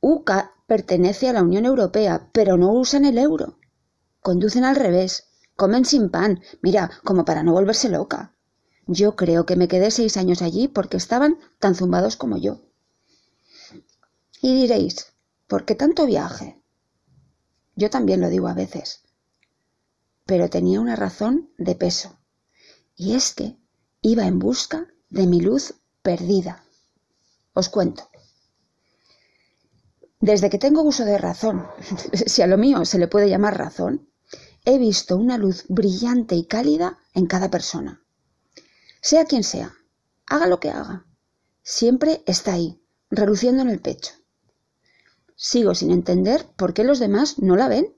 UCA 0.00 0.52
pertenece 0.66 1.28
a 1.28 1.32
la 1.32 1.42
Unión 1.42 1.64
Europea, 1.64 2.28
pero 2.32 2.56
no 2.56 2.72
usan 2.72 3.04
el 3.04 3.18
euro. 3.18 3.58
Conducen 4.20 4.64
al 4.64 4.76
revés, 4.76 5.24
comen 5.56 5.84
sin 5.84 6.10
pan, 6.10 6.40
mira, 6.62 6.90
como 7.04 7.24
para 7.24 7.42
no 7.42 7.52
volverse 7.52 7.88
loca. 7.88 8.34
Yo 8.86 9.16
creo 9.16 9.44
que 9.44 9.56
me 9.56 9.68
quedé 9.68 9.90
seis 9.90 10.16
años 10.16 10.40
allí 10.40 10.68
porque 10.68 10.96
estaban 10.96 11.38
tan 11.58 11.74
zumbados 11.74 12.16
como 12.16 12.36
yo. 12.36 12.60
Y 14.40 14.54
diréis, 14.54 15.12
¿por 15.46 15.64
qué 15.64 15.74
tanto 15.74 16.06
viaje? 16.06 16.62
Yo 17.74 17.90
también 17.90 18.20
lo 18.20 18.28
digo 18.28 18.48
a 18.48 18.54
veces. 18.54 19.02
Pero 20.26 20.48
tenía 20.48 20.80
una 20.80 20.96
razón 20.96 21.50
de 21.58 21.74
peso. 21.74 22.18
Y 22.96 23.14
es 23.14 23.34
que 23.34 23.56
iba 24.00 24.26
en 24.26 24.38
busca 24.38 24.86
de 25.10 25.26
mi 25.26 25.40
luz 25.40 25.74
perdida. 26.02 26.64
Os 27.52 27.68
cuento. 27.68 28.08
Desde 30.20 30.50
que 30.50 30.58
tengo 30.58 30.82
uso 30.82 31.04
de 31.04 31.18
razón, 31.18 31.66
si 32.26 32.42
a 32.42 32.46
lo 32.46 32.58
mío 32.58 32.84
se 32.84 32.98
le 32.98 33.08
puede 33.08 33.28
llamar 33.28 33.56
razón, 33.56 34.08
he 34.64 34.78
visto 34.78 35.16
una 35.16 35.38
luz 35.38 35.64
brillante 35.68 36.34
y 36.34 36.44
cálida 36.44 36.98
en 37.14 37.26
cada 37.26 37.50
persona. 37.50 38.02
Sea 39.00 39.24
quien 39.24 39.44
sea, 39.44 39.74
haga 40.26 40.46
lo 40.46 40.58
que 40.58 40.70
haga, 40.70 41.06
siempre 41.62 42.22
está 42.26 42.54
ahí, 42.54 42.82
reluciendo 43.10 43.62
en 43.62 43.70
el 43.70 43.80
pecho. 43.80 44.12
Sigo 45.36 45.74
sin 45.74 45.92
entender 45.92 46.46
por 46.56 46.74
qué 46.74 46.82
los 46.82 46.98
demás 46.98 47.38
no 47.38 47.54
la 47.54 47.68
ven. 47.68 47.94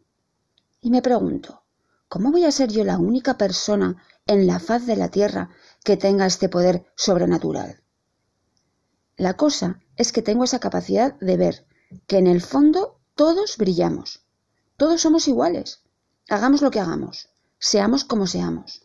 Y 0.82 0.90
me 0.90 1.00
pregunto, 1.00 1.64
¿cómo 2.08 2.30
voy 2.30 2.44
a 2.44 2.52
ser 2.52 2.70
yo 2.70 2.84
la 2.84 2.98
única 2.98 3.38
persona 3.38 3.96
en 4.26 4.46
la 4.46 4.60
faz 4.60 4.86
de 4.86 4.96
la 4.96 5.08
tierra 5.08 5.50
que 5.82 5.96
tenga 5.96 6.26
este 6.26 6.50
poder 6.50 6.84
sobrenatural? 6.96 7.82
La 9.16 9.38
cosa 9.38 9.80
es 9.96 10.12
que 10.12 10.20
tengo 10.20 10.44
esa 10.44 10.60
capacidad 10.60 11.18
de 11.20 11.36
ver 11.38 11.66
que 12.06 12.18
en 12.18 12.26
el 12.26 12.40
fondo 12.40 13.00
todos 13.14 13.56
brillamos, 13.56 14.24
todos 14.76 15.00
somos 15.00 15.28
iguales, 15.28 15.82
hagamos 16.28 16.62
lo 16.62 16.70
que 16.70 16.80
hagamos, 16.80 17.28
seamos 17.58 18.04
como 18.04 18.26
seamos. 18.26 18.82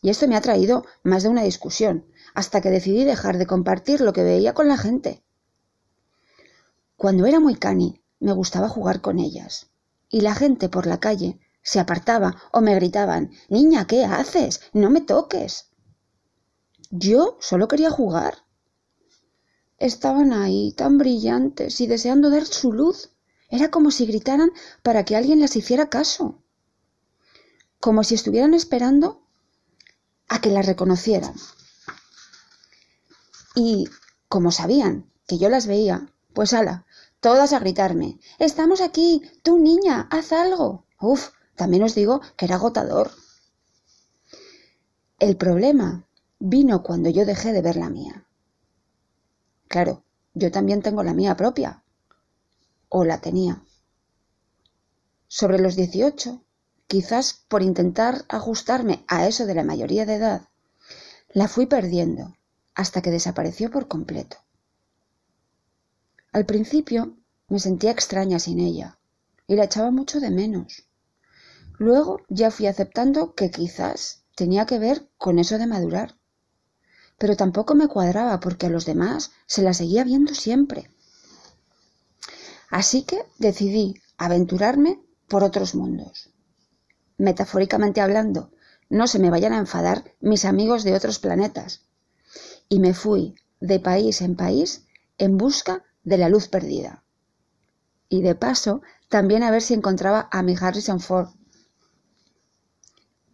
Y 0.00 0.10
esto 0.10 0.28
me 0.28 0.36
ha 0.36 0.40
traído 0.40 0.84
más 1.02 1.22
de 1.22 1.30
una 1.30 1.42
discusión, 1.42 2.06
hasta 2.34 2.60
que 2.60 2.70
decidí 2.70 3.04
dejar 3.04 3.38
de 3.38 3.46
compartir 3.46 4.00
lo 4.00 4.12
que 4.12 4.22
veía 4.22 4.54
con 4.54 4.68
la 4.68 4.76
gente. 4.76 5.22
Cuando 6.96 7.26
era 7.26 7.40
muy 7.40 7.56
cani, 7.56 8.02
me 8.20 8.32
gustaba 8.32 8.68
jugar 8.68 9.00
con 9.00 9.18
ellas, 9.18 9.70
y 10.08 10.20
la 10.20 10.34
gente 10.34 10.68
por 10.68 10.86
la 10.86 11.00
calle 11.00 11.40
se 11.62 11.80
apartaba 11.80 12.36
o 12.52 12.60
me 12.60 12.74
gritaban 12.74 13.32
Niña, 13.48 13.86
¿qué 13.86 14.04
haces? 14.04 14.60
No 14.72 14.90
me 14.90 15.00
toques. 15.00 15.70
Yo 16.90 17.36
solo 17.40 17.66
quería 17.66 17.90
jugar. 17.90 18.43
Estaban 19.78 20.32
ahí, 20.32 20.72
tan 20.72 20.98
brillantes 20.98 21.80
y 21.80 21.86
deseando 21.86 22.30
dar 22.30 22.46
su 22.46 22.72
luz. 22.72 23.10
Era 23.48 23.70
como 23.70 23.90
si 23.90 24.06
gritaran 24.06 24.50
para 24.82 25.04
que 25.04 25.16
alguien 25.16 25.40
las 25.40 25.56
hiciera 25.56 25.90
caso. 25.90 26.42
Como 27.80 28.04
si 28.04 28.14
estuvieran 28.14 28.54
esperando 28.54 29.22
a 30.28 30.40
que 30.40 30.50
las 30.50 30.66
reconocieran. 30.66 31.34
Y 33.54 33.88
como 34.28 34.50
sabían 34.50 35.10
que 35.26 35.38
yo 35.38 35.48
las 35.48 35.66
veía, 35.66 36.12
pues 36.32 36.52
ala, 36.52 36.86
todas 37.20 37.52
a 37.52 37.58
gritarme. 37.58 38.18
Estamos 38.38 38.80
aquí. 38.80 39.22
Tú, 39.42 39.58
niña, 39.58 40.08
haz 40.10 40.32
algo. 40.32 40.86
Uf, 41.00 41.30
también 41.54 41.82
os 41.82 41.94
digo 41.94 42.20
que 42.36 42.46
era 42.46 42.56
agotador. 42.56 43.10
El 45.18 45.36
problema 45.36 46.08
vino 46.38 46.82
cuando 46.82 47.10
yo 47.10 47.24
dejé 47.24 47.52
de 47.52 47.62
ver 47.62 47.76
la 47.76 47.90
mía. 47.90 48.26
Claro, 49.74 50.04
yo 50.34 50.52
también 50.52 50.82
tengo 50.82 51.02
la 51.02 51.14
mía 51.14 51.36
propia. 51.36 51.82
O 52.88 53.04
la 53.04 53.20
tenía. 53.20 53.60
Sobre 55.26 55.58
los 55.58 55.74
18, 55.74 56.44
quizás 56.86 57.44
por 57.48 57.60
intentar 57.60 58.24
ajustarme 58.28 59.04
a 59.08 59.26
eso 59.26 59.46
de 59.46 59.54
la 59.56 59.64
mayoría 59.64 60.06
de 60.06 60.14
edad, 60.14 60.48
la 61.32 61.48
fui 61.48 61.66
perdiendo 61.66 62.36
hasta 62.76 63.02
que 63.02 63.10
desapareció 63.10 63.68
por 63.72 63.88
completo. 63.88 64.36
Al 66.30 66.46
principio 66.46 67.16
me 67.48 67.58
sentía 67.58 67.90
extraña 67.90 68.38
sin 68.38 68.60
ella 68.60 69.00
y 69.48 69.56
la 69.56 69.64
echaba 69.64 69.90
mucho 69.90 70.20
de 70.20 70.30
menos. 70.30 70.84
Luego 71.78 72.20
ya 72.28 72.52
fui 72.52 72.68
aceptando 72.68 73.34
que 73.34 73.50
quizás 73.50 74.22
tenía 74.36 74.66
que 74.66 74.78
ver 74.78 75.08
con 75.18 75.40
eso 75.40 75.58
de 75.58 75.66
madurar 75.66 76.14
pero 77.24 77.36
tampoco 77.36 77.74
me 77.74 77.88
cuadraba 77.88 78.38
porque 78.38 78.66
a 78.66 78.68
los 78.68 78.84
demás 78.84 79.30
se 79.46 79.62
la 79.62 79.72
seguía 79.72 80.04
viendo 80.04 80.34
siempre. 80.34 80.90
Así 82.68 83.04
que 83.04 83.24
decidí 83.38 83.94
aventurarme 84.18 85.00
por 85.26 85.42
otros 85.42 85.74
mundos. 85.74 86.28
Metafóricamente 87.16 88.02
hablando, 88.02 88.50
no 88.90 89.06
se 89.06 89.18
me 89.18 89.30
vayan 89.30 89.54
a 89.54 89.58
enfadar 89.58 90.04
mis 90.20 90.44
amigos 90.44 90.84
de 90.84 90.94
otros 90.94 91.18
planetas. 91.18 91.86
Y 92.68 92.78
me 92.78 92.92
fui 92.92 93.36
de 93.58 93.80
país 93.80 94.20
en 94.20 94.36
país 94.36 94.84
en 95.16 95.38
busca 95.38 95.82
de 96.02 96.18
la 96.18 96.28
luz 96.28 96.48
perdida. 96.48 97.04
Y 98.10 98.20
de 98.20 98.34
paso, 98.34 98.82
también 99.08 99.42
a 99.42 99.50
ver 99.50 99.62
si 99.62 99.72
encontraba 99.72 100.28
a 100.30 100.42
mi 100.42 100.54
Harrison 100.60 101.00
Ford. 101.00 101.30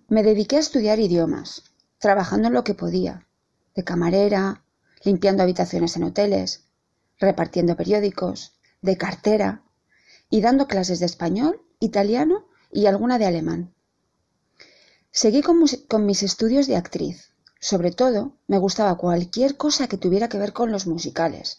Me 0.07 0.23
dediqué 0.23 0.59
a 0.59 0.61
estudiar 0.61 1.01
idiomas, 1.01 1.65
trabajando 1.99 2.47
en 2.47 2.55
lo 2.55 2.63
que 2.63 2.75
podía, 2.75 3.27
de 3.75 3.85
camarera, 3.85 4.65
limpiando 5.03 5.43
habitaciones 5.43 5.97
en 5.97 6.05
hoteles, 6.05 6.65
repartiendo 7.19 7.77
periódicos, 7.77 8.55
de 8.83 8.97
cartera 8.97 9.63
y 10.29 10.41
dando 10.41 10.67
clases 10.67 11.01
de 11.01 11.07
español, 11.07 11.61
italiano 11.81 12.47
y 12.73 12.87
alguna 12.87 13.19
de 13.19 13.27
alemán. 13.27 13.75
Seguí 15.11 15.43
con, 15.43 16.07
mis 16.07 16.23
estudios 16.23 16.67
de 16.67 16.77
actriz. 16.77 17.33
Sobre 17.59 17.91
todo, 17.91 18.39
me 18.47 18.59
gustaba 18.59 18.97
cualquier 18.97 19.57
cosa 19.57 19.89
que 19.89 19.99
tuviera 19.99 20.29
que 20.29 20.39
ver 20.39 20.53
con 20.53 20.71
los 20.71 20.87
musicales. 20.87 21.59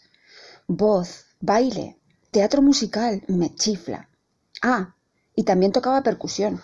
Voz, 0.66 1.26
baile, 1.40 2.00
teatro 2.30 2.62
musical, 2.62 3.22
me 3.28 3.54
chifla. 3.54 4.08
Ah, 4.62 4.96
y 5.34 5.44
también 5.44 5.70
tocaba 5.70 6.02
percusión. 6.02 6.60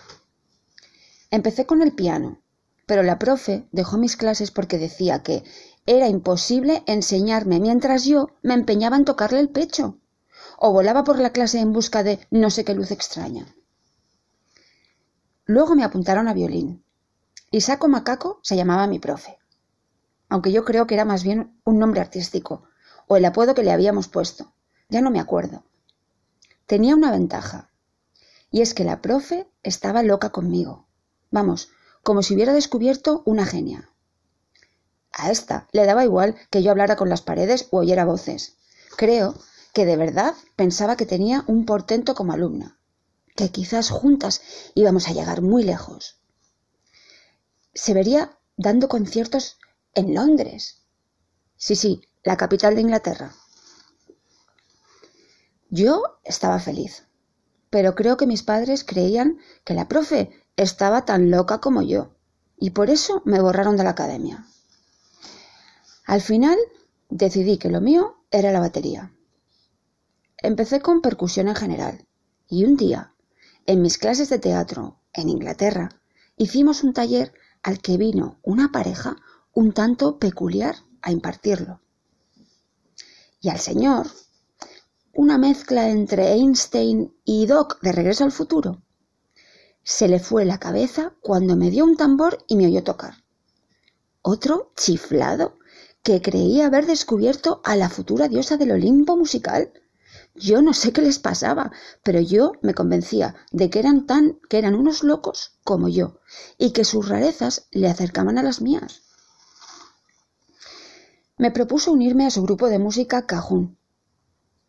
Empecé 1.31 1.65
con 1.65 1.81
el 1.81 1.93
piano, 1.93 2.41
pero 2.89 3.03
la 3.03 3.19
profe 3.19 3.67
dejó 3.71 3.99
mis 3.99 4.17
clases 4.17 4.49
porque 4.49 4.79
decía 4.79 5.21
que 5.21 5.43
era 5.85 6.07
imposible 6.07 6.81
enseñarme 6.87 7.59
mientras 7.59 8.03
yo 8.03 8.31
me 8.41 8.55
empeñaba 8.55 8.95
en 8.95 9.05
tocarle 9.05 9.39
el 9.39 9.49
pecho 9.49 9.99
o 10.57 10.73
volaba 10.73 11.03
por 11.03 11.19
la 11.19 11.29
clase 11.29 11.59
en 11.59 11.71
busca 11.71 12.01
de 12.01 12.19
no 12.31 12.49
sé 12.49 12.65
qué 12.65 12.73
luz 12.73 12.89
extraña. 12.89 13.45
Luego 15.45 15.75
me 15.75 15.83
apuntaron 15.83 16.27
a 16.27 16.33
violín. 16.33 16.83
y 17.51 17.61
Saco 17.61 17.87
Macaco 17.87 18.39
se 18.41 18.55
llamaba 18.55 18.87
mi 18.87 18.97
profe, 18.97 19.37
aunque 20.27 20.51
yo 20.51 20.65
creo 20.65 20.87
que 20.87 20.95
era 20.95 21.05
más 21.05 21.23
bien 21.23 21.61
un 21.65 21.77
nombre 21.77 22.01
artístico, 22.01 22.63
o 23.05 23.17
el 23.17 23.25
apodo 23.25 23.53
que 23.53 23.61
le 23.61 23.71
habíamos 23.71 24.07
puesto, 24.07 24.51
ya 24.89 25.01
no 25.01 25.11
me 25.11 25.19
acuerdo. 25.19 25.63
Tenía 26.65 26.95
una 26.95 27.11
ventaja, 27.11 27.69
y 28.49 28.61
es 28.61 28.73
que 28.73 28.83
la 28.83 28.99
profe 28.99 29.47
estaba 29.61 30.01
loca 30.01 30.31
conmigo. 30.31 30.87
Vamos, 31.29 31.69
como 32.09 32.23
si 32.23 32.33
hubiera 32.33 32.53
descubierto 32.53 33.21
una 33.25 33.45
genia. 33.45 33.87
A 35.11 35.29
esta 35.29 35.67
le 35.73 35.85
daba 35.85 36.03
igual 36.03 36.35
que 36.49 36.63
yo 36.63 36.71
hablara 36.71 36.95
con 36.95 37.07
las 37.07 37.21
paredes 37.21 37.67
o 37.69 37.77
oyera 37.77 38.03
voces. 38.03 38.55
Creo 38.97 39.35
que 39.73 39.85
de 39.85 39.95
verdad 39.95 40.33
pensaba 40.55 40.97
que 40.97 41.05
tenía 41.05 41.43
un 41.45 41.67
portento 41.67 42.15
como 42.15 42.33
alumna, 42.33 42.79
que 43.35 43.51
quizás 43.51 43.91
juntas 43.91 44.41
íbamos 44.73 45.07
a 45.07 45.13
llegar 45.13 45.43
muy 45.43 45.61
lejos. 45.61 46.17
Se 47.75 47.93
vería 47.93 48.39
dando 48.57 48.89
conciertos 48.89 49.59
en 49.93 50.15
Londres. 50.15 50.81
Sí, 51.57 51.75
sí, 51.75 52.01
la 52.23 52.37
capital 52.37 52.73
de 52.73 52.81
Inglaterra. 52.81 53.35
Yo 55.69 56.01
estaba 56.23 56.57
feliz, 56.57 57.03
pero 57.69 57.93
creo 57.93 58.17
que 58.17 58.25
mis 58.25 58.41
padres 58.41 58.83
creían 58.83 59.37
que 59.63 59.75
la 59.75 59.87
profe 59.87 60.31
estaba 60.59 61.05
tan 61.05 61.31
loca 61.31 61.59
como 61.59 61.81
yo, 61.81 62.09
y 62.57 62.71
por 62.71 62.89
eso 62.89 63.21
me 63.23 63.39
borraron 63.39 63.77
de 63.77 63.85
la 63.85 63.91
academia. 63.91 64.45
Al 66.05 66.21
final 66.21 66.57
decidí 67.09 67.57
que 67.57 67.69
lo 67.69 67.79
mío 67.79 68.17
era 68.29 68.51
la 68.51 68.59
batería. 68.59 69.13
Empecé 70.37 70.81
con 70.81 71.01
percusión 71.01 71.47
en 71.47 71.55
general, 71.55 72.05
y 72.49 72.65
un 72.65 72.75
día, 72.75 73.13
en 73.67 73.81
mis 73.81 73.97
clases 73.97 74.29
de 74.29 74.39
teatro 74.39 74.99
en 75.13 75.29
Inglaterra, 75.29 75.89
hicimos 76.35 76.83
un 76.83 76.93
taller 76.93 77.33
al 77.63 77.79
que 77.79 77.97
vino 77.97 78.39
una 78.43 78.71
pareja 78.71 79.15
un 79.53 79.71
tanto 79.71 80.19
peculiar 80.19 80.75
a 81.01 81.13
impartirlo. 81.13 81.79
Y 83.39 83.47
al 83.47 83.59
señor, 83.59 84.07
una 85.13 85.37
mezcla 85.37 85.89
entre 85.89 86.33
Einstein 86.33 87.15
y 87.23 87.45
Doc 87.45 87.79
de 87.81 87.93
Regreso 87.93 88.25
al 88.25 88.33
Futuro, 88.33 88.81
se 89.83 90.07
le 90.07 90.19
fue 90.19 90.45
la 90.45 90.59
cabeza 90.59 91.13
cuando 91.21 91.55
me 91.55 91.71
dio 91.71 91.83
un 91.83 91.97
tambor 91.97 92.43
y 92.47 92.55
me 92.55 92.67
oyó 92.67 92.83
tocar. 92.83 93.23
Otro 94.21 94.71
chiflado 94.75 95.57
que 96.03 96.21
creía 96.21 96.67
haber 96.67 96.85
descubierto 96.85 97.61
a 97.63 97.75
la 97.75 97.89
futura 97.89 98.27
diosa 98.27 98.57
del 98.57 98.71
Olimpo 98.71 99.17
musical. 99.17 99.71
Yo 100.35 100.61
no 100.61 100.73
sé 100.73 100.93
qué 100.93 101.01
les 101.01 101.19
pasaba, 101.19 101.71
pero 102.03 102.19
yo 102.19 102.53
me 102.61 102.73
convencía 102.73 103.35
de 103.51 103.69
que 103.69 103.79
eran 103.79 104.05
tan 104.05 104.39
que 104.49 104.57
eran 104.57 104.75
unos 104.75 105.03
locos 105.03 105.57
como 105.63 105.87
yo 105.89 106.19
y 106.57 106.71
que 106.71 106.83
sus 106.83 107.07
rarezas 107.09 107.67
le 107.71 107.89
acercaban 107.89 108.37
a 108.37 108.43
las 108.43 108.61
mías. 108.61 109.03
Me 111.37 111.51
propuso 111.51 111.91
unirme 111.91 112.25
a 112.25 112.31
su 112.31 112.43
grupo 112.43 112.67
de 112.67 112.79
música 112.79 113.25
Cajún. 113.25 113.77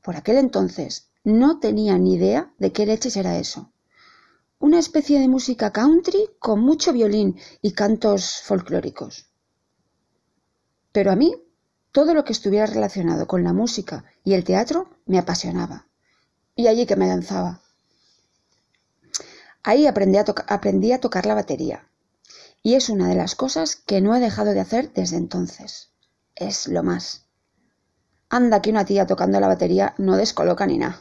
Por 0.03 0.17
aquel 0.17 0.39
entonces 0.39 1.11
no 1.25 1.59
tenía 1.59 1.99
ni 1.99 2.15
idea 2.15 2.55
de 2.59 2.73
qué 2.73 2.87
leches 2.87 3.17
era 3.17 3.39
eso 3.39 3.73
una 4.61 4.79
especie 4.79 5.19
de 5.19 5.27
música 5.27 5.73
country 5.73 6.29
con 6.39 6.61
mucho 6.61 6.93
violín 6.93 7.41
y 7.63 7.73
cantos 7.73 8.43
folclóricos. 8.43 9.27
Pero 10.93 11.11
a 11.11 11.17
mí 11.17 11.35
todo 11.93 12.13
lo 12.13 12.25
que 12.25 12.33
estuviera 12.33 12.67
relacionado 12.67 13.27
con 13.27 13.43
la 13.43 13.55
música 13.55 14.05
y 14.23 14.35
el 14.35 14.45
teatro 14.45 14.91
me 15.07 15.19
apasionaba. 15.19 15.87
Y 16.55 16.67
allí 16.69 16.85
que 16.85 16.95
me 16.95 17.09
lanzaba. 17.09 17.63
Ahí 19.63 19.87
aprendí 19.87 20.19
a, 20.19 20.25
aprendí 20.47 20.93
a 20.93 21.01
tocar 21.01 21.25
la 21.25 21.35
batería. 21.35 21.89
Y 22.63 22.75
es 22.75 22.91
una 22.91 23.09
de 23.09 23.15
las 23.15 23.35
cosas 23.35 23.77
que 23.77 24.03
no 24.03 24.15
he 24.15 24.21
dejado 24.21 24.53
de 24.53 24.61
hacer 24.61 24.93
desde 24.93 25.17
entonces. 25.17 25.91
Es 26.35 26.69
lo 26.69 26.83
más. 26.83 27.25
Anda 28.29 28.61
que 28.61 28.71
una 28.71 28.85
tía 28.85 29.07
tocando 29.07 29.41
la 29.41 29.49
batería 29.49 29.95
no 29.97 30.19
descoloca 30.19 30.67
ni 30.67 30.77
nada. 30.77 31.01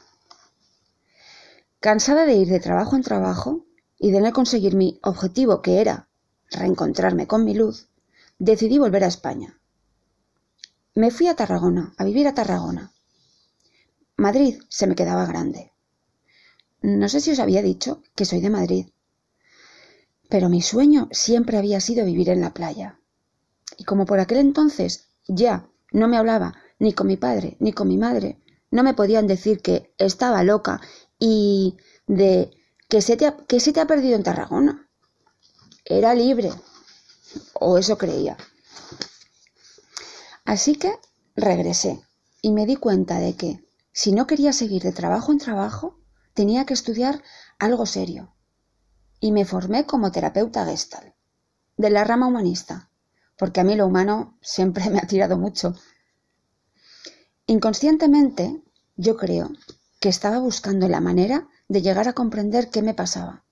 Cansada 1.79 2.25
de 2.25 2.33
ir 2.33 2.49
de 2.49 2.59
trabajo 2.59 2.97
en 2.97 3.03
trabajo, 3.03 3.65
y 3.97 4.11
de 4.11 4.19
no 4.19 4.33
conseguir 4.33 4.75
mi 4.75 4.99
objetivo, 5.03 5.61
que 5.61 5.79
era 5.79 6.09
reencontrarme 6.49 7.27
con 7.27 7.45
mi 7.45 7.53
luz, 7.53 7.87
decidí 8.37 8.77
volver 8.77 9.03
a 9.03 9.07
España. 9.07 9.59
Me 10.93 11.11
fui 11.11 11.27
a 11.27 11.35
Tarragona, 11.35 11.93
a 11.97 12.03
vivir 12.03 12.27
a 12.27 12.33
Tarragona. 12.33 12.91
Madrid 14.17 14.61
se 14.67 14.87
me 14.87 14.95
quedaba 14.95 15.25
grande. 15.25 15.71
No 16.81 17.07
sé 17.07 17.21
si 17.21 17.31
os 17.31 17.39
había 17.39 17.61
dicho 17.61 18.01
que 18.15 18.25
soy 18.25 18.41
de 18.41 18.49
Madrid, 18.49 18.87
pero 20.29 20.49
mi 20.49 20.61
sueño 20.61 21.07
siempre 21.11 21.57
había 21.57 21.79
sido 21.79 22.05
vivir 22.05 22.29
en 22.29 22.41
la 22.41 22.53
playa. 22.53 22.99
Y 23.77 23.85
como 23.85 24.05
por 24.05 24.19
aquel 24.19 24.39
entonces 24.39 25.07
ya 25.27 25.69
no 25.91 26.07
me 26.07 26.17
hablaba 26.17 26.55
ni 26.77 26.93
con 26.93 27.07
mi 27.07 27.17
padre 27.17 27.55
ni 27.59 27.71
con 27.71 27.87
mi 27.87 27.97
madre, 27.97 28.37
no 28.71 28.83
me 28.83 28.93
podían 28.93 29.27
decir 29.27 29.61
que 29.61 29.93
estaba 29.97 30.43
loca 30.43 30.81
y 31.19 31.77
de 32.07 32.51
que 32.87 33.01
se 33.01 33.17
te 33.17 33.27
ha, 33.27 33.37
que 33.37 33.59
se 33.59 33.73
te 33.73 33.81
ha 33.81 33.87
perdido 33.87 34.15
en 34.15 34.23
Tarragona. 34.23 34.89
Era 35.85 36.15
libre, 36.15 36.51
o 37.53 37.77
eso 37.77 37.97
creía. 37.97 38.37
Así 40.45 40.75
que 40.75 40.97
regresé 41.35 42.01
y 42.41 42.51
me 42.51 42.65
di 42.65 42.75
cuenta 42.75 43.19
de 43.19 43.35
que 43.35 43.63
si 43.91 44.11
no 44.11 44.25
quería 44.27 44.53
seguir 44.53 44.83
de 44.83 44.91
trabajo 44.91 45.31
en 45.31 45.37
trabajo, 45.37 45.99
tenía 46.33 46.65
que 46.65 46.73
estudiar 46.73 47.21
algo 47.59 47.85
serio. 47.85 48.33
Y 49.19 49.31
me 49.31 49.45
formé 49.45 49.85
como 49.85 50.11
terapeuta 50.11 50.65
gestal, 50.65 51.15
de 51.75 51.89
la 51.89 52.05
rama 52.05 52.27
humanista, 52.27 52.89
porque 53.37 53.59
a 53.59 53.63
mí 53.63 53.75
lo 53.75 53.85
humano 53.85 54.37
siempre 54.41 54.89
me 54.89 54.99
ha 54.99 55.07
tirado 55.07 55.37
mucho. 55.37 55.75
Inconscientemente, 57.45 58.63
yo 58.95 59.17
creo 59.17 59.51
que 59.99 60.09
estaba 60.09 60.39
buscando 60.39 60.87
la 60.87 61.01
manera 61.01 61.47
de 61.67 61.81
llegar 61.81 62.07
a 62.07 62.13
comprender 62.13 62.69
qué 62.69 62.81
me 62.81 62.93
pasaba, 62.93 63.43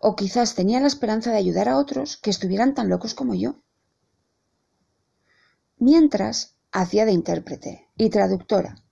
o 0.00 0.16
quizás 0.16 0.54
tenía 0.54 0.80
la 0.80 0.86
esperanza 0.86 1.30
de 1.30 1.38
ayudar 1.38 1.68
a 1.68 1.78
otros 1.78 2.16
que 2.18 2.30
estuvieran 2.30 2.74
tan 2.74 2.88
locos 2.88 3.14
como 3.14 3.34
yo. 3.34 3.56
Mientras 5.78 6.56
hacía 6.72 7.04
de 7.04 7.12
intérprete 7.12 7.88
y 7.96 8.10
traductora, 8.10 8.84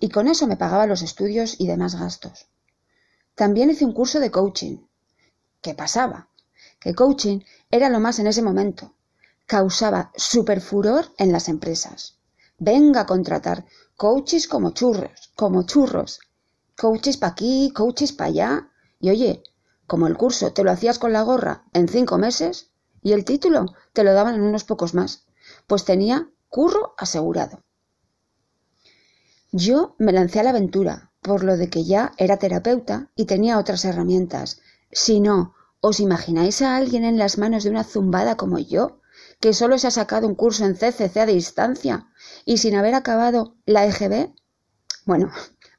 y 0.00 0.08
con 0.08 0.28
eso 0.28 0.46
me 0.46 0.56
pagaba 0.56 0.86
los 0.86 1.02
estudios 1.02 1.60
y 1.60 1.66
demás 1.66 1.94
gastos. 1.94 2.46
También 3.34 3.70
hice 3.70 3.84
un 3.84 3.92
curso 3.92 4.18
de 4.18 4.30
coaching. 4.30 4.78
¿Qué 5.60 5.74
pasaba? 5.74 6.30
Que 6.80 6.94
coaching 6.94 7.40
era 7.70 7.90
lo 7.90 8.00
más 8.00 8.18
en 8.18 8.26
ese 8.26 8.42
momento. 8.42 8.94
Causaba 9.46 10.12
furor 10.60 11.12
en 11.18 11.32
las 11.32 11.48
empresas. 11.48 12.18
Venga 12.58 13.02
a 13.02 13.06
contratar 13.06 13.66
coaches 13.96 14.48
como 14.48 14.70
churros, 14.70 15.32
como 15.36 15.64
churros. 15.64 16.20
Coaches 16.80 17.18
pa' 17.18 17.32
aquí, 17.34 17.72
coaches 17.74 18.12
pa' 18.12 18.28
allá. 18.30 18.70
Y 19.00 19.10
oye, 19.10 19.42
como 19.86 20.06
el 20.06 20.16
curso 20.16 20.54
te 20.54 20.64
lo 20.64 20.70
hacías 20.70 20.98
con 20.98 21.12
la 21.12 21.20
gorra 21.20 21.64
en 21.74 21.88
cinco 21.88 22.16
meses 22.16 22.70
y 23.02 23.12
el 23.12 23.26
título 23.26 23.66
te 23.92 24.02
lo 24.02 24.14
daban 24.14 24.36
en 24.36 24.40
unos 24.40 24.64
pocos 24.64 24.94
más, 24.94 25.26
pues 25.66 25.84
tenía 25.84 26.30
curro 26.48 26.94
asegurado. 26.96 27.62
Yo 29.52 29.94
me 29.98 30.12
lancé 30.12 30.40
a 30.40 30.42
la 30.42 30.50
aventura, 30.50 31.10
por 31.20 31.44
lo 31.44 31.58
de 31.58 31.68
que 31.68 31.84
ya 31.84 32.12
era 32.16 32.38
terapeuta 32.38 33.10
y 33.14 33.26
tenía 33.26 33.58
otras 33.58 33.84
herramientas. 33.84 34.60
Si 34.90 35.20
no, 35.20 35.54
¿os 35.80 36.00
imagináis 36.00 36.62
a 36.62 36.76
alguien 36.76 37.04
en 37.04 37.18
las 37.18 37.36
manos 37.36 37.64
de 37.64 37.70
una 37.70 37.84
zumbada 37.84 38.36
como 38.36 38.58
yo, 38.58 39.00
que 39.38 39.52
solo 39.52 39.78
se 39.78 39.88
ha 39.88 39.90
sacado 39.90 40.26
un 40.26 40.34
curso 40.34 40.64
en 40.64 40.76
CCC 40.76 41.16
a 41.18 41.26
distancia 41.26 42.08
y 42.46 42.56
sin 42.56 42.74
haber 42.74 42.94
acabado 42.94 43.56
la 43.66 43.84
EGB? 43.84 44.32
Bueno, 45.04 45.30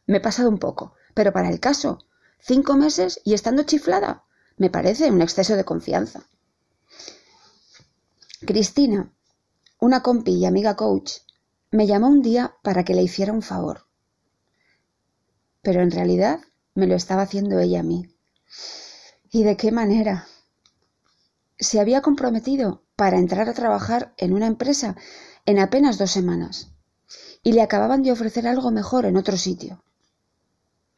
me 0.08 0.18
he 0.18 0.22
pasado 0.22 0.50
un 0.50 0.58
poco, 0.58 0.94
pero 1.14 1.32
para 1.34 1.50
el 1.50 1.60
caso, 1.60 2.00
cinco 2.40 2.76
meses 2.76 3.22
y 3.24 3.34
estando 3.34 3.64
chiflada, 3.64 4.24
me 4.58 4.70
parece 4.70 5.12
un 5.12 5.22
exceso 5.22 5.56
de 5.56 5.66
confianza. 5.66 6.24
Cristina, 8.46 9.12
una 9.80 10.02
compi 10.02 10.34
y 10.34 10.46
amiga 10.46 10.76
coach, 10.76 11.14
me 11.72 11.88
llamó 11.88 12.08
un 12.08 12.22
día 12.22 12.56
para 12.64 12.84
que 12.84 12.94
le 12.94 13.04
hiciera 13.04 13.34
un 13.34 13.42
favor 13.42 13.86
pero 15.62 15.82
en 15.82 15.92
realidad 15.92 16.42
me 16.74 16.88
lo 16.88 16.96
estaba 16.96 17.24
haciendo 17.24 17.60
ella 17.60 17.82
a 17.82 17.84
mí. 17.84 18.10
¿Y 19.32 19.44
de 19.44 19.58
qué 19.58 19.72
manera? 19.72 20.28
Se 21.60 21.80
había 21.80 22.02
comprometido 22.02 22.84
para 22.96 23.18
entrar 23.18 23.48
a 23.48 23.54
trabajar 23.54 24.14
en 24.18 24.34
una 24.34 24.48
empresa 24.48 24.96
en 25.46 25.60
apenas 25.60 25.98
dos 25.98 26.12
semanas 26.12 26.72
y 27.44 27.54
le 27.54 27.62
acababan 27.62 28.04
de 28.04 28.12
ofrecer 28.12 28.48
algo 28.48 28.72
mejor 28.72 29.06
en 29.06 29.18
otro 29.18 29.38
sitio. 29.38 29.84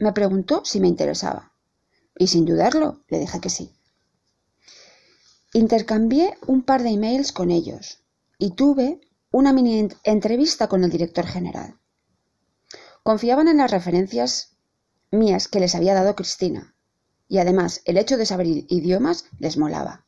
Me 0.04 0.12
preguntó 0.12 0.66
si 0.66 0.82
me 0.82 0.90
interesaba 0.90 1.54
y 2.20 2.28
sin 2.28 2.44
dudarlo 2.44 3.06
le 3.08 3.20
dije 3.20 3.40
que 3.40 3.50
sí. 3.50 3.72
Intercambié 5.54 6.38
un 6.46 6.64
par 6.64 6.84
de 6.84 6.90
emails 6.90 7.32
con 7.32 7.52
ellos 7.52 8.04
y 8.38 8.52
tuve 8.52 9.00
una 9.32 9.54
mini 9.54 9.88
entrevista 10.04 10.68
con 10.68 10.84
el 10.84 10.90
director 10.90 11.26
general. 11.26 11.80
Confiaban 13.02 13.48
en 13.48 13.56
las 13.60 13.72
referencias 13.72 14.58
mías 15.10 15.48
que 15.48 15.62
les 15.62 15.74
había 15.74 15.94
dado 15.94 16.18
Cristina. 16.18 16.76
Y 17.30 17.38
además, 17.38 17.82
el 17.86 17.96
hecho 17.96 18.18
de 18.18 18.26
saber 18.26 18.48
idiomas 18.48 19.28
les 19.40 19.56
molaba. 19.56 20.06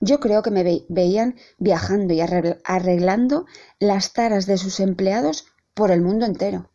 Yo 0.00 0.18
creo 0.18 0.42
que 0.42 0.50
me 0.50 0.84
veían 0.88 1.36
viajando 1.58 2.12
y 2.12 2.20
arreglando 2.20 3.46
las 3.78 4.14
taras 4.14 4.46
de 4.46 4.58
sus 4.58 4.80
empleados 4.80 5.46
por 5.74 5.92
el 5.92 6.02
mundo 6.02 6.26
entero. 6.26 6.71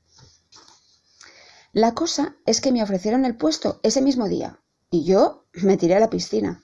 La 1.78 1.94
cosa 1.94 2.36
es 2.48 2.60
que 2.60 2.72
me 2.72 2.82
ofrecieron 2.82 3.24
el 3.24 3.38
puesto 3.38 3.80
ese 3.84 4.02
mismo 4.02 4.28
día 4.28 4.60
y 4.90 5.04
yo 5.04 5.46
me 5.54 5.78
tiré 5.78 5.94
a 5.94 6.00
la 6.00 6.10
piscina. 6.10 6.64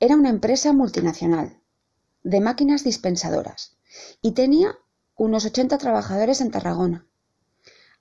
Era 0.00 0.16
una 0.16 0.30
empresa 0.30 0.72
multinacional 0.72 1.60
de 2.24 2.40
máquinas 2.40 2.82
dispensadoras 2.82 3.76
y 4.22 4.32
tenía 4.32 4.76
unos 5.14 5.44
80 5.44 5.78
trabajadores 5.78 6.40
en 6.40 6.50
Tarragona. 6.50 7.06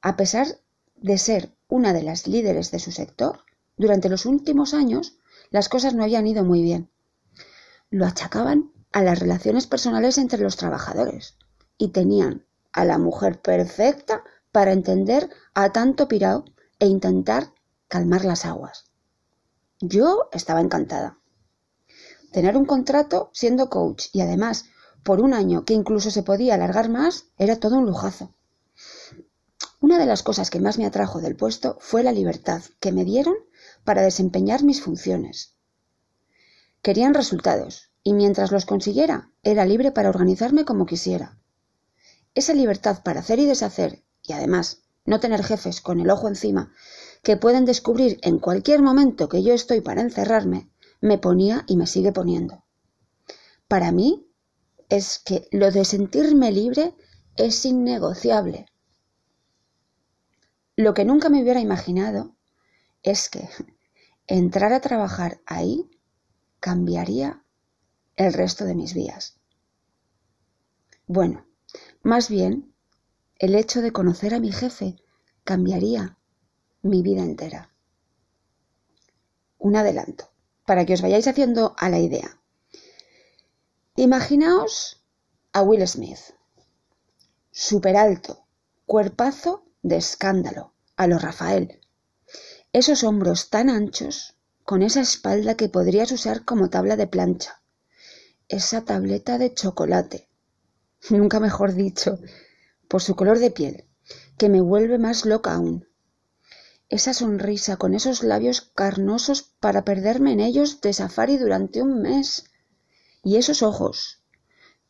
A 0.02 0.16
pesar 0.16 0.48
de 0.96 1.20
ser 1.20 1.56
una 1.68 1.94
de 1.94 2.02
las 2.02 2.26
líderes 2.26 2.72
de 2.72 2.80
su 2.80 2.92
sector, 2.92 3.42
durante 3.76 4.10
los 4.10 4.26
últimos 4.26 4.74
años 4.74 5.20
las 5.52 5.70
cosas 5.70 5.94
no 5.94 6.02
habían 6.02 6.26
ido 6.26 6.44
muy 6.46 6.64
bien. 6.64 6.90
Lo 7.92 8.08
achacaban 8.08 8.72
a 8.92 9.04
las 9.04 9.20
relaciones 9.20 9.68
personales 9.68 10.18
entre 10.18 10.42
los 10.42 10.58
trabajadores 10.58 11.38
y 11.78 11.90
tenían 11.90 12.48
a 12.72 12.86
la 12.86 12.98
mujer 12.98 13.40
perfecta 13.40 14.24
para 14.52 14.72
entender 14.72 15.30
a 15.54 15.72
tanto 15.72 16.08
pirao 16.08 16.46
e 16.80 16.88
intentar 16.88 17.54
calmar 17.88 18.26
las 18.26 18.46
aguas. 18.46 18.86
Yo 19.80 20.30
estaba 20.32 20.62
encantada. 20.62 21.18
Tener 22.32 22.58
un 22.58 22.66
contrato 22.66 23.30
siendo 23.34 23.70
coach 23.70 24.08
y 24.12 24.22
además 24.22 24.66
por 25.04 25.22
un 25.22 25.34
año 25.34 25.64
que 25.64 25.74
incluso 25.74 26.12
se 26.12 26.24
podía 26.24 26.56
alargar 26.56 26.90
más 26.90 27.26
era 27.38 27.60
todo 27.60 27.78
un 27.78 27.86
lujazo. 27.86 28.34
Una 29.80 30.00
de 30.00 30.06
las 30.06 30.24
cosas 30.24 30.50
que 30.50 30.60
más 30.60 30.78
me 30.78 30.86
atrajo 30.86 31.22
del 31.22 31.36
puesto 31.36 31.78
fue 31.80 32.04
la 32.04 32.12
libertad 32.12 32.62
que 32.80 32.92
me 32.92 33.06
dieron 33.06 33.36
para 33.84 34.02
desempeñar 34.02 34.64
mis 34.64 34.82
funciones. 34.82 35.56
Querían 36.82 37.14
resultados, 37.14 37.92
y 38.04 38.14
mientras 38.14 38.52
los 38.52 38.66
consiguiera, 38.66 39.32
era 39.44 39.66
libre 39.66 39.92
para 39.92 40.10
organizarme 40.10 40.66
como 40.66 40.86
quisiera. 40.86 41.38
Esa 42.34 42.54
libertad 42.54 43.04
para 43.04 43.20
hacer 43.20 43.40
y 43.40 43.46
deshacer, 43.46 44.04
y 44.28 44.34
además 44.34 44.84
no 45.06 45.20
tener 45.20 45.44
jefes 45.44 45.82
con 45.82 46.00
el 46.00 46.10
ojo 46.10 46.28
encima, 46.28 46.72
que 47.24 47.38
pueden 47.38 47.66
descubrir 47.66 48.20
en 48.22 48.40
cualquier 48.40 48.82
momento 48.82 49.30
que 49.30 49.42
yo 49.42 49.54
estoy 49.54 49.82
para 49.82 50.02
encerrarme, 50.02 50.70
me 51.02 51.18
ponía 51.18 51.64
y 51.68 51.78
me 51.78 51.88
sigue 51.88 52.12
poniendo. 52.12 52.66
Para 53.68 53.92
mí 53.92 54.28
es 54.90 55.20
que 55.20 55.48
lo 55.52 55.72
de 55.72 55.86
sentirme 55.86 56.52
libre 56.52 56.96
es 57.36 57.66
innegociable. 57.66 58.66
Lo 60.76 60.94
que 60.94 61.06
nunca 61.06 61.30
me 61.30 61.42
hubiera 61.42 61.60
imaginado 61.60 62.36
es 63.04 63.30
que 63.30 63.50
entrar 64.28 64.74
a 64.74 64.82
trabajar 64.82 65.42
ahí 65.46 65.90
cambiaría 66.60 67.44
el 68.16 68.34
resto 68.34 68.66
de 68.66 68.76
mis 68.76 68.94
días. 68.94 69.40
Bueno, 71.08 71.46
más 72.04 72.30
bien, 72.30 72.74
el 73.40 73.56
hecho 73.56 73.82
de 73.82 73.92
conocer 73.92 74.34
a 74.34 74.40
mi 74.40 74.52
jefe 74.52 74.96
cambiaría 75.44 76.18
mi 76.82 77.02
vida 77.02 77.22
entera. 77.22 77.72
Un 79.60 79.76
adelanto, 79.76 80.32
para 80.66 80.86
que 80.86 80.94
os 80.94 81.02
vayáis 81.02 81.28
haciendo 81.28 81.76
a 81.78 81.90
la 81.90 82.00
idea. 82.00 82.40
Imaginaos 83.96 85.04
a 85.54 85.62
Will 85.62 85.88
Smith, 85.88 86.20
súper 87.52 87.98
alto, 87.98 88.46
cuerpazo 88.86 89.66
de 89.82 89.98
escándalo, 89.98 90.74
a 90.96 91.08
lo 91.08 91.18
Rafael. 91.18 91.80
Esos 92.74 93.04
hombros 93.04 93.50
tan 93.50 93.70
anchos, 93.70 94.36
con 94.64 94.84
esa 94.84 95.02
espalda 95.02 95.56
que 95.56 95.70
podrías 95.70 96.12
usar 96.12 96.44
como 96.44 96.70
tabla 96.70 96.96
de 96.96 97.08
plancha. 97.08 97.62
Esa 98.48 98.84
tableta 98.84 99.38
de 99.38 99.54
chocolate. 99.54 100.28
Nunca 101.10 101.40
mejor 101.40 101.74
dicho, 101.74 102.20
por 102.88 103.02
su 103.02 103.16
color 103.16 103.40
de 103.40 103.52
piel, 103.52 103.86
que 104.38 104.50
me 104.50 104.62
vuelve 104.62 104.98
más 104.98 105.26
loca 105.26 105.54
aún. 105.54 105.88
esa 106.90 107.14
sonrisa 107.14 107.76
con 107.76 107.94
esos 107.94 108.24
labios 108.24 108.62
carnosos 108.62 109.42
para 109.60 109.84
perderme 109.84 110.32
en 110.32 110.40
ellos 110.40 110.80
de 110.80 110.94
safari 110.94 111.38
durante 111.38 111.82
un 111.82 112.02
mes. 112.02 112.46
Y 113.24 113.36
esos 113.36 113.62
ojos, 113.62 114.24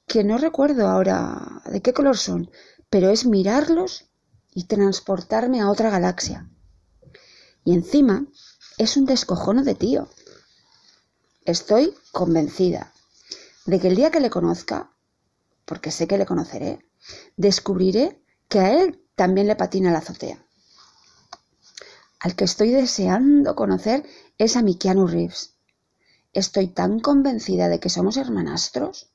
que 0.05 0.23
no 0.23 0.37
recuerdo 0.37 0.87
ahora 0.87 1.63
de 1.65 1.81
qué 1.81 1.93
color 1.93 2.17
son, 2.17 2.51
pero 2.91 3.09
es 3.09 3.25
mirarlos 3.25 4.05
y 4.53 4.65
transportarme 4.65 5.59
a 5.59 5.71
otra 5.71 5.89
galaxia. 5.89 6.47
Y 7.63 7.73
encima 7.73 8.27
es 8.77 8.95
un 8.95 9.05
descojono 9.05 9.63
de 9.63 9.73
tío. 9.73 10.07
Estoy 11.45 11.95
convencida 12.11 12.93
de 13.65 13.79
que 13.79 13.87
el 13.87 13.95
día 13.95 14.11
que 14.11 14.19
le 14.19 14.29
conozca, 14.29 14.91
porque 15.65 15.91
sé 15.91 16.07
que 16.07 16.17
le 16.17 16.25
conoceré, 16.25 16.85
descubriré 17.35 18.21
que 18.49 18.59
a 18.59 18.73
él 18.81 19.01
también 19.15 19.47
le 19.47 19.55
patina 19.55 19.91
la 19.91 19.99
azotea. 19.99 20.43
Al 22.19 22.35
que 22.35 22.45
estoy 22.45 22.71
deseando 22.71 23.55
conocer 23.55 24.03
es 24.37 24.55
a 24.55 24.61
mi 24.61 24.75
Keanu 24.75 25.07
Reeves. 25.07 25.55
Estoy 26.33 26.67
tan 26.67 26.99
convencida 26.99 27.69
de 27.69 27.79
que 27.79 27.89
somos 27.89 28.17
hermanastros. 28.17 29.11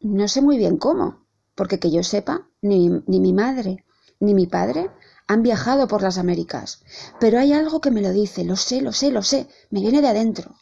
No 0.00 0.28
sé 0.28 0.42
muy 0.42 0.58
bien 0.58 0.76
cómo, 0.76 1.26
porque 1.54 1.78
que 1.78 1.90
yo 1.90 2.02
sepa, 2.02 2.48
ni, 2.60 2.88
mi 3.06 3.32
madre 3.32 3.84
ni 4.20 4.34
mi 4.34 4.46
padre 4.46 4.90
han 5.26 5.42
viajado 5.42 5.88
por 5.88 6.02
las 6.02 6.18
Américas. 6.18 6.82
Pero 7.20 7.38
hay 7.38 7.52
algo 7.52 7.80
que 7.80 7.90
me 7.90 8.02
lo 8.02 8.10
dice, 8.10 8.44
lo 8.44 8.56
sé, 8.56 8.80
lo 8.80 8.92
sé, 8.92 9.10
lo 9.10 9.22
sé, 9.22 9.48
me 9.70 9.80
viene 9.80 10.02
de 10.02 10.08
adentro. 10.08 10.56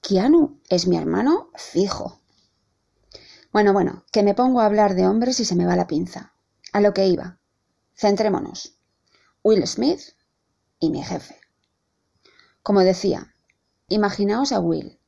Keanu 0.00 0.60
es 0.68 0.86
mi 0.86 0.96
hermano 0.96 1.50
fijo. 1.54 2.17
Bueno, 3.58 3.72
bueno, 3.72 4.04
que 4.12 4.22
me 4.22 4.34
pongo 4.34 4.60
a 4.60 4.66
hablar 4.66 4.94
de 4.94 5.04
hombres 5.04 5.40
y 5.40 5.44
se 5.44 5.56
me 5.56 5.66
va 5.66 5.74
la 5.74 5.88
pinza. 5.88 6.32
A 6.72 6.80
lo 6.80 6.94
que 6.94 7.08
iba. 7.08 7.40
Centrémonos. 7.96 8.78
Will 9.42 9.66
Smith 9.66 10.14
y 10.78 10.90
mi 10.90 11.02
jefe. 11.02 11.40
Como 12.62 12.82
decía, 12.82 13.34
imaginaos 13.88 14.52
a 14.52 14.60
Will. 14.60 15.00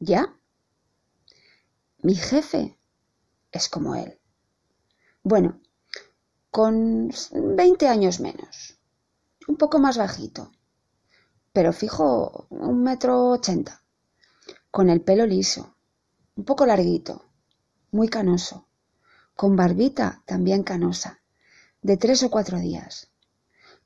¿Ya? 0.00 0.34
Mi 1.98 2.16
jefe 2.16 2.76
es 3.52 3.68
como 3.68 3.94
él. 3.94 4.18
Bueno, 5.22 5.60
con 6.50 7.12
veinte 7.54 7.86
años 7.86 8.18
menos, 8.18 8.76
un 9.46 9.56
poco 9.56 9.78
más 9.78 9.96
bajito, 9.96 10.50
pero 11.52 11.72
fijo 11.72 12.48
un 12.50 12.82
metro 12.82 13.28
ochenta, 13.28 13.84
con 14.72 14.90
el 14.90 15.00
pelo 15.00 15.26
liso, 15.26 15.76
un 16.36 16.44
poco 16.44 16.66
larguito, 16.66 17.24
muy 17.90 18.08
canoso, 18.08 18.66
con 19.34 19.56
barbita 19.56 20.22
también 20.26 20.62
canosa, 20.62 21.20
de 21.82 21.96
tres 21.96 22.22
o 22.22 22.30
cuatro 22.30 22.58
días. 22.58 23.10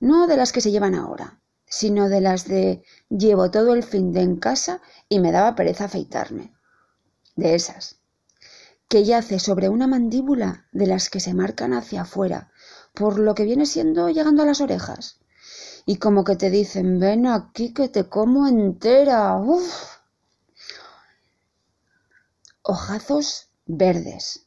No 0.01 0.27
de 0.27 0.37
las 0.37 0.53
que 0.53 0.61
se 0.61 0.71
llevan 0.71 0.95
ahora, 0.95 1.41
sino 1.67 2.09
de 2.09 2.21
las 2.21 2.47
de 2.47 2.83
llevo 3.09 3.51
todo 3.51 3.75
el 3.75 3.83
fin 3.83 4.13
de 4.13 4.21
en 4.21 4.37
casa 4.37 4.81
y 5.09 5.21
me 5.21 5.33
daba 5.33 5.55
pereza 5.55 5.85
afeitarme. 5.85 6.53
De 7.37 7.55
esas, 7.55 7.99
que 8.89 9.05
yace 9.05 9.39
sobre 9.39 9.69
una 9.69 9.87
mandíbula 9.87 10.67
de 10.73 10.87
las 10.87 11.11
que 11.11 11.21
se 11.21 11.35
marcan 11.35 11.73
hacia 11.73 12.03
afuera, 12.03 12.53
por 12.93 13.19
lo 13.19 13.35
que 13.35 13.45
viene 13.45 13.67
siendo 13.67 14.09
llegando 14.09 14.43
a 14.43 14.47
las 14.47 14.61
orejas. 14.61 15.19
Y 15.87 15.97
como 15.97 16.25
que 16.25 16.37
te 16.37 16.51
dicen, 16.51 16.99
ven 17.01 17.27
aquí 17.27 17.73
que 17.73 17.89
te 17.89 18.09
como 18.09 18.47
entera. 18.47 19.37
Uf. 19.37 19.94
Ojazos 22.67 23.51
verdes. 23.67 24.47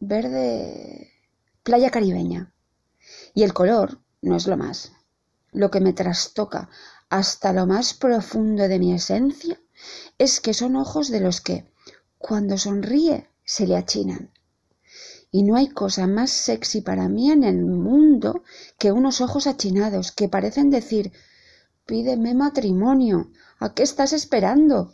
Verde 0.00 1.12
playa 1.62 1.92
caribeña. 1.92 2.52
Y 3.32 3.44
el 3.44 3.54
color 3.54 4.00
no 4.22 4.34
es 4.34 4.48
lo 4.48 4.56
más. 4.56 4.90
Lo 5.52 5.70
que 5.70 5.78
me 5.80 5.92
trastoca 5.92 6.68
hasta 7.10 7.52
lo 7.52 7.64
más 7.66 7.94
profundo 7.94 8.66
de 8.66 8.80
mi 8.80 8.92
esencia 8.92 9.60
es 10.18 10.40
que 10.40 10.52
son 10.52 10.74
ojos 10.74 11.10
de 11.10 11.20
los 11.20 11.40
que, 11.40 11.70
cuando 12.18 12.58
sonríe, 12.58 13.30
se 13.44 13.68
le 13.68 13.76
achinan. 13.76 14.32
Y 15.30 15.44
no 15.44 15.54
hay 15.54 15.68
cosa 15.68 16.08
más 16.08 16.32
sexy 16.32 16.80
para 16.80 17.08
mí 17.08 17.30
en 17.30 17.44
el 17.44 17.64
mundo 17.64 18.42
que 18.78 18.90
unos 18.90 19.20
ojos 19.20 19.46
achinados 19.46 20.10
que 20.10 20.28
parecen 20.28 20.70
decir 20.70 21.12
pídeme 21.86 22.34
matrimonio. 22.34 23.30
¿A 23.60 23.74
qué 23.74 23.84
estás 23.84 24.12
esperando? 24.12 24.92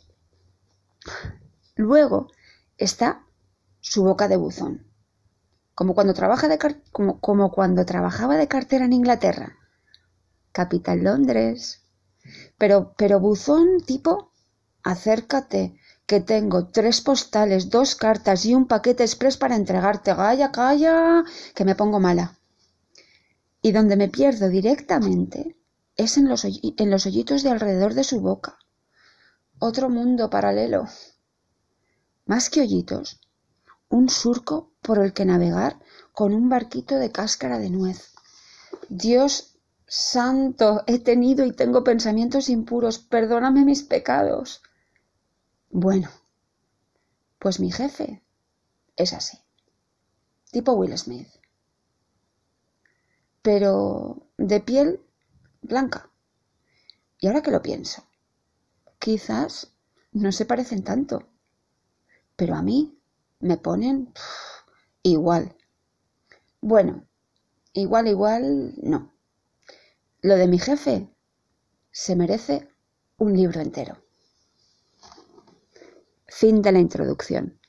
Luego 1.75 2.29
está 2.81 3.25
su 3.81 4.03
boca 4.03 4.27
de 4.27 4.37
buzón. 4.37 4.87
Como 5.75 5.95
cuando, 5.95 6.15
trabaja 6.15 6.49
de 6.49 6.59
como, 6.91 7.51
cuando 7.53 7.87
trabajaba 7.87 8.37
de 8.37 8.49
cartera 8.49 8.85
en 8.85 8.93
Inglaterra. 8.93 9.57
Capital 10.53 11.05
Londres. 11.05 11.83
Pero, 12.59 12.95
pero 12.97 13.21
buzón 13.21 13.81
tipo 13.87 14.31
acércate, 14.83 15.77
que 16.07 16.21
tengo 16.21 16.69
tres 16.69 17.01
postales, 17.01 17.71
dos 17.71 17.95
cartas 17.95 18.45
y 18.45 18.55
un 18.55 18.67
paquete 18.67 19.05
express 19.05 19.37
para 19.37 19.57
entregarte. 19.57 20.15
Calla, 20.15 20.51
calla, 20.51 21.25
que 21.55 21.65
me 21.65 21.75
pongo 21.75 22.01
mala. 22.01 22.39
Y 23.63 23.73
donde 23.73 23.97
me 23.97 24.09
pierdo 24.09 24.49
directamente 24.49 25.57
es 25.97 26.17
en 26.17 26.29
los, 26.29 26.45
en 26.45 26.91
los 26.91 27.07
hoyitos 27.07 27.43
de 27.43 27.51
alrededor 27.51 27.95
de 27.95 28.05
su 28.05 28.21
boca. 28.21 28.59
Otro 29.59 29.91
mundo 29.91 30.31
paralelo. 30.31 30.87
Más 32.31 32.49
que 32.49 32.61
hoyitos, 32.61 33.19
un 33.89 34.09
surco 34.09 34.71
por 34.83 35.01
el 35.01 35.13
que 35.13 35.25
navegar 35.25 35.81
con 36.13 36.33
un 36.33 36.49
barquito 36.49 36.95
de 36.95 37.11
cáscara 37.11 37.59
de 37.59 37.71
nuez. 37.71 38.13
Dios 38.89 39.59
santo, 39.89 40.85
he 40.87 41.01
tenido 41.01 41.45
y 41.45 41.51
tengo 41.51 41.83
pensamientos 41.83 42.49
impuros, 42.49 43.01
perdóname 43.01 43.65
mis 43.65 43.83
pecados. 43.83 44.63
Bueno, 45.71 46.09
pues 47.41 47.59
mi 47.59 47.73
jefe 47.73 48.23
es 48.95 49.13
así, 49.13 49.37
tipo 50.53 50.75
Will 50.75 50.97
Smith, 50.97 51.27
pero 53.43 54.29
de 54.37 54.61
piel 54.61 55.01
blanca. 55.63 56.09
Y 57.19 57.27
ahora 57.27 57.43
que 57.43 57.51
lo 57.51 57.61
pienso, 57.61 58.05
quizás 59.01 59.73
no 60.13 60.31
se 60.31 60.45
parecen 60.45 60.85
tanto, 60.85 61.30
pero 62.41 62.55
a 62.55 62.63
mí 62.63 62.99
me 63.41 63.59
ponen 63.59 64.15
igual. 65.03 65.55
Bueno, 66.63 67.07
igual, 67.75 68.09
igual, 68.09 68.73
no. 68.83 69.13
Lo 70.23 70.37
de 70.37 70.49
mi 70.49 70.59
jefe 70.59 71.15
se 71.91 72.17
merece 72.17 72.67
un 73.19 73.37
libro 73.37 73.61
entero. 73.61 74.03
Fin 76.29 76.63
de 76.63 76.73
la 76.73 76.79
introducción. 76.79 77.60